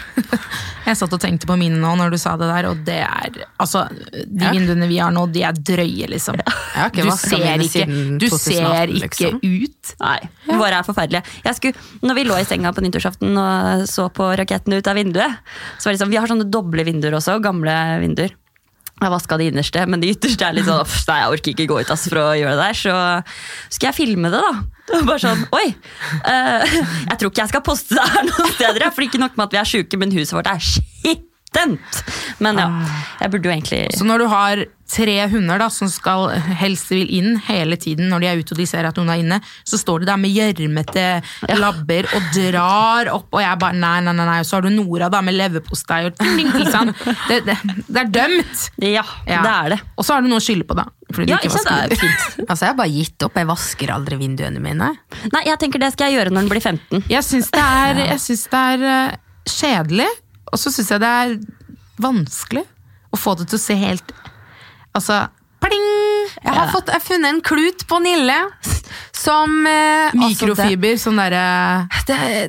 Jeg 0.86 0.98
satt 0.98 1.12
og 1.14 1.20
tenkte 1.22 1.46
på 1.46 1.56
mine 1.58 1.78
nå 1.78 1.90
når 1.98 2.14
du 2.14 2.18
sa 2.18 2.32
det 2.38 2.46
der, 2.50 2.66
og 2.70 2.80
det 2.86 3.00
er 3.02 3.36
Altså, 3.62 3.84
de 3.90 4.50
vinduene 4.54 4.86
vi 4.90 4.98
har 5.02 5.12
nå, 5.14 5.24
de 5.34 5.44
er 5.46 5.58
drøye, 5.58 6.08
liksom. 6.10 6.38
Ja, 6.42 6.88
ikke 6.88 7.06
Du 7.06 7.12
ser 7.18 7.62
ikke, 7.66 7.86
du 8.18 8.26
2018, 8.26 8.38
ser 8.46 8.94
ikke 8.94 9.02
liksom. 9.04 9.40
ut. 9.42 9.92
Nei, 10.02 10.18
våre 10.50 10.78
er 10.78 10.86
forferdelige. 10.86 11.36
Jeg 11.46 11.58
skulle, 11.58 11.86
når 12.02 12.18
vi 12.18 12.26
lå 12.30 12.38
i 12.38 12.46
senga 12.48 12.74
på 12.74 12.84
nyttårsaften 12.86 13.42
og 13.42 13.86
så 13.90 14.08
på 14.14 14.30
raketten 14.38 14.74
ut 14.78 14.90
av 14.90 14.98
vinduet, 14.98 15.42
så 15.78 15.88
var 15.88 15.96
det 15.96 16.02
sånn, 16.02 16.14
vi 16.14 16.22
har 16.22 16.30
sånne 16.30 16.50
doble 16.50 16.86
vinduer 16.86 17.18
også, 17.18 17.38
gamle 17.42 17.76
vinduer. 18.02 18.34
Jeg 19.02 19.12
vaska 19.12 19.38
det 19.40 19.48
innerste, 19.50 19.82
men 19.90 20.02
det 20.02 20.12
ytterste 20.16 20.46
er 20.46 20.54
litt 20.56 20.68
sånn 20.68 20.82
Nei, 21.10 21.16
jeg 21.22 21.32
orker 21.36 21.52
ikke 21.54 21.66
gå 21.70 21.80
ut 21.82 21.90
ass, 21.94 22.04
for 22.10 22.20
å 22.22 22.26
gjøre 22.38 22.54
det 22.58 22.68
der. 22.68 22.78
Så 22.78 23.76
skal 23.76 23.90
jeg 23.90 23.98
filme 23.98 24.30
det, 24.32 24.40
da. 24.42 24.52
Bare 25.08 25.18
sånn, 25.22 25.44
oi 25.56 25.68
Uh, 26.22 26.62
Jeg 27.08 27.16
tror 27.18 27.30
ikke 27.30 27.42
jeg 27.44 27.50
skal 27.52 27.62
poste 27.66 27.96
det 27.96 28.04
her 28.14 28.26
noen 28.28 28.50
steder. 28.54 28.84
For 28.94 29.06
ikke 29.06 29.20
nok 29.22 29.36
med 29.38 29.48
at 29.48 29.54
vi 29.56 29.60
er 29.62 29.70
sjuke, 29.72 29.98
men 30.00 30.12
huset 30.14 30.34
vårt 30.36 30.50
er 30.50 30.62
skittent. 30.62 32.02
Men 32.42 32.60
ja, 32.60 32.68
jeg 33.20 33.32
burde 33.34 33.48
jo 33.48 33.52
egentlig 33.54 33.80
Så 33.96 34.06
når 34.08 34.22
du 34.22 34.26
har 34.32 34.62
tre 34.92 35.14
hunder 35.32 35.58
da, 35.62 35.68
som 35.72 35.88
skal 35.88 36.28
helst 36.60 36.90
vil 36.92 37.08
inn 37.16 37.38
hele 37.46 37.78
tiden 37.80 38.10
når 38.12 38.20
de 38.20 38.28
er 38.28 38.40
ute 38.42 38.52
og 38.52 38.58
de 38.60 38.66
ser 38.68 38.84
at 38.88 38.98
noen 39.00 39.08
er 39.14 39.22
inne, 39.22 39.38
så 39.64 39.78
står 39.80 40.02
de 40.04 40.08
der 40.10 40.18
med 40.20 40.34
gjørmete 40.36 41.04
labber 41.56 42.08
og 42.12 42.26
drar 42.36 43.08
opp, 43.14 43.28
og 43.32 43.40
jeg 43.40 43.60
bare 43.62 43.78
nei, 43.80 43.94
nei, 44.04 44.12
nei, 44.18 44.26
nei. 44.28 44.38
Og 44.42 44.48
Så 44.50 44.58
har 44.58 44.66
du 44.66 44.70
Nora 44.74 45.08
da 45.12 45.22
med 45.24 45.36
leverpostei 45.38 46.02
og 46.10 46.16
ting, 46.20 46.50
sant. 46.70 46.92
Det, 47.28 47.40
det, 47.48 47.56
det 47.88 48.02
er 48.04 48.10
dømt! 48.18 48.66
Ja, 48.84 49.04
Ja. 49.26 49.40
det 49.46 49.52
er 49.54 49.68
det. 49.76 49.80
Og 49.96 50.04
så 50.04 50.14
har 50.18 50.22
du 50.24 50.28
noe 50.28 50.42
å 50.42 50.44
skylde 50.44 50.66
på, 50.68 50.76
da. 50.76 50.84
Fordi 51.12 51.32
Ja, 51.32 51.38
ikke 51.40 51.60
sant? 51.62 51.96
fint. 52.00 52.26
Altså, 52.50 52.66
jeg 52.66 52.72
har 52.72 52.78
bare 52.78 52.92
gitt 52.92 53.24
opp. 53.26 53.36
Jeg 53.40 53.48
vasker 53.48 53.90
aldri 53.94 54.16
vinduene 54.20 54.60
mine. 54.62 54.90
Nei, 55.32 55.42
jeg 55.48 55.58
tenker 55.62 55.80
det 55.82 55.92
skal 55.94 56.10
jeg 56.12 56.18
gjøre 56.20 56.32
når 56.34 56.44
den 56.46 56.52
blir 56.52 56.60
15. 56.64 57.04
Jeg 57.12 57.24
syns 57.26 57.48
det 57.54 57.62
er, 57.64 58.02
jeg 58.12 58.20
syns 58.26 58.44
det 58.52 58.62
er 58.74 58.84
eh, 58.92 59.16
kjedelig, 59.48 60.08
og 60.52 60.60
så 60.60 60.72
syns 60.74 60.90
jeg 60.92 61.00
det 61.02 61.12
er 61.22 61.34
vanskelig 62.02 62.64
å 63.12 63.18
få 63.20 63.34
det 63.38 63.48
til 63.52 63.58
å 63.60 63.62
se 63.62 63.76
helt 63.78 64.12
Altså, 64.98 65.24
pling! 65.62 65.88
Jeg 66.42 66.52
har, 66.52 66.70
fått, 66.72 66.90
jeg 66.90 66.98
har 66.98 67.04
funnet 67.04 67.34
en 67.34 67.42
klut 67.44 67.86
på 67.88 67.98
Nille 68.02 68.38
som 69.22 69.66
eh, 69.66 70.10
altså, 70.10 70.18
Mikrofiber, 70.18 70.96
sånn 70.98 71.20
derre 71.20 71.42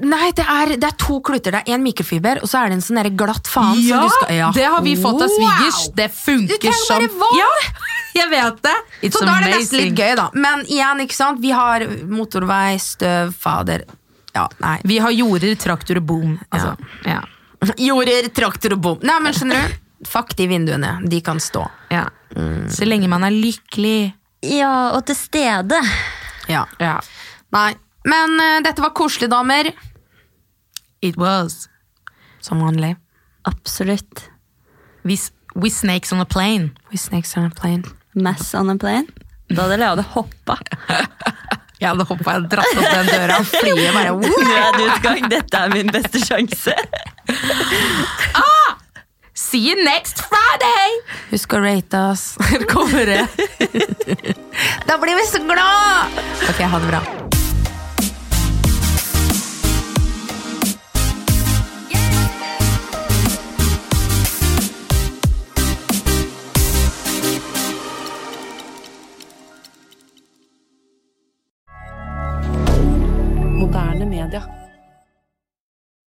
nei, 0.03 0.29
det 0.35 0.45
er, 0.49 0.73
det 0.81 0.87
er 0.87 0.95
to 0.99 1.19
kluter. 1.25 1.53
Det 1.53 1.61
er 1.61 1.75
én 1.75 1.83
mikrofiber, 1.85 2.41
og 2.43 2.49
så 2.49 2.63
er 2.63 2.71
det 2.71 2.79
en 2.79 2.85
sånn 2.85 3.01
glatt 3.19 3.49
faen. 3.51 3.77
Ja, 3.83 4.01
som 4.01 4.07
du 4.07 4.15
skal, 4.15 4.35
ja, 4.39 4.51
det 4.55 4.69
har 4.73 4.85
vi 4.85 4.95
fått 4.99 5.21
av 5.21 5.33
svigers. 5.33 5.81
Wow! 5.85 5.97
Det 5.99 6.07
funker 6.17 6.77
som. 6.79 7.05
Ja, 7.37 7.49
jeg 8.19 8.31
vet 8.33 8.63
det! 8.65 8.77
It's 9.01 9.19
Så 9.19 9.25
da 9.27 9.37
er 9.37 9.45
det 9.45 9.59
nesten 9.59 9.83
litt 9.83 10.01
gøy, 10.01 10.15
da. 10.19 10.29
Men 10.33 10.65
igjen, 10.65 11.03
ikke 11.05 11.19
sant. 11.19 11.43
Vi 11.43 11.53
har 11.53 11.85
motorvei, 12.09 12.79
støv, 12.81 13.35
fader. 13.45 13.85
Ja, 14.33 14.47
nei. 14.63 14.79
Vi 14.89 14.97
har 15.03 15.13
jorder, 15.13 15.53
traktor 15.61 16.01
og 16.01 16.09
boom. 16.09 16.35
Altså, 16.49 16.73
ja. 17.05 17.21
Jorder, 17.87 18.27
traktor 18.35 18.75
og 18.75 18.81
bom. 18.83 19.03
Nei, 19.05 19.19
men 19.23 19.35
skjønner 19.37 19.61
du? 19.61 19.79
Fuck 20.09 20.35
de 20.39 20.47
vinduene. 20.47 20.97
De 21.09 21.21
kan 21.21 21.39
stå. 21.39 21.67
Ja. 21.93 22.07
Så 22.69 22.85
lenge 22.85 23.07
man 23.11 23.23
er 23.23 23.33
lykkelig. 23.33 24.13
Ja, 24.43 24.91
og 24.97 25.05
til 25.07 25.15
stede. 25.15 25.79
Ja. 26.49 26.65
Ja. 26.81 26.97
Nei. 27.53 27.73
Men 28.09 28.35
uh, 28.35 28.59
dette 28.65 28.83
var 28.83 28.91
koselig, 28.97 29.29
damer. 29.31 29.69
It 31.03 31.15
was. 31.17 31.69
Som 32.43 32.59
vanlig. 32.63 32.95
Absolutt. 33.47 34.29
We, 35.03 35.17
we 35.55 35.69
snakes 35.69 36.11
on 36.11 36.19
a 36.19 36.25
plane. 36.25 36.71
We 36.91 36.97
snakes 36.97 37.37
on 37.37 37.45
a 37.45 37.49
plane. 37.49 37.83
Mass 38.15 38.53
on 38.55 38.69
a 38.69 38.77
plane. 38.77 39.07
Da 39.49 39.65
hadde 39.65 39.77
Leane 39.77 40.03
hoppa. 40.15 40.57
Jeg 41.83 41.89
hadde 41.91 42.05
hoppa 42.07 42.37
og 42.39 42.45
dratt 42.51 42.77
opp 42.79 42.85
den 42.93 43.09
døra 43.11 43.37
og 43.41 43.47
flyet 43.49 43.95
bare 43.95 44.13
Nødutgang, 44.47 45.25
dette 45.33 45.63
er 45.65 45.73
min 45.73 45.91
beste 45.91 46.21
sjanse. 46.23 46.75
See 49.35 49.67
you 49.67 49.83
next 49.83 50.21
Friday! 50.29 50.89
Husk 51.31 51.55
å 51.57 51.59
rate 51.63 51.97
oss. 51.97 52.35
Her 52.51 52.65
Kommer 52.73 53.09
det? 53.09 53.23
da 54.87 54.99
blir 55.01 55.17
vi 55.17 55.25
så 55.25 55.41
glad! 55.41 56.21
Ok, 56.51 56.61
ha 56.61 56.79
det 56.79 56.91
bra. 56.93 57.01
Moderne 73.57 74.05
media. 74.05 74.62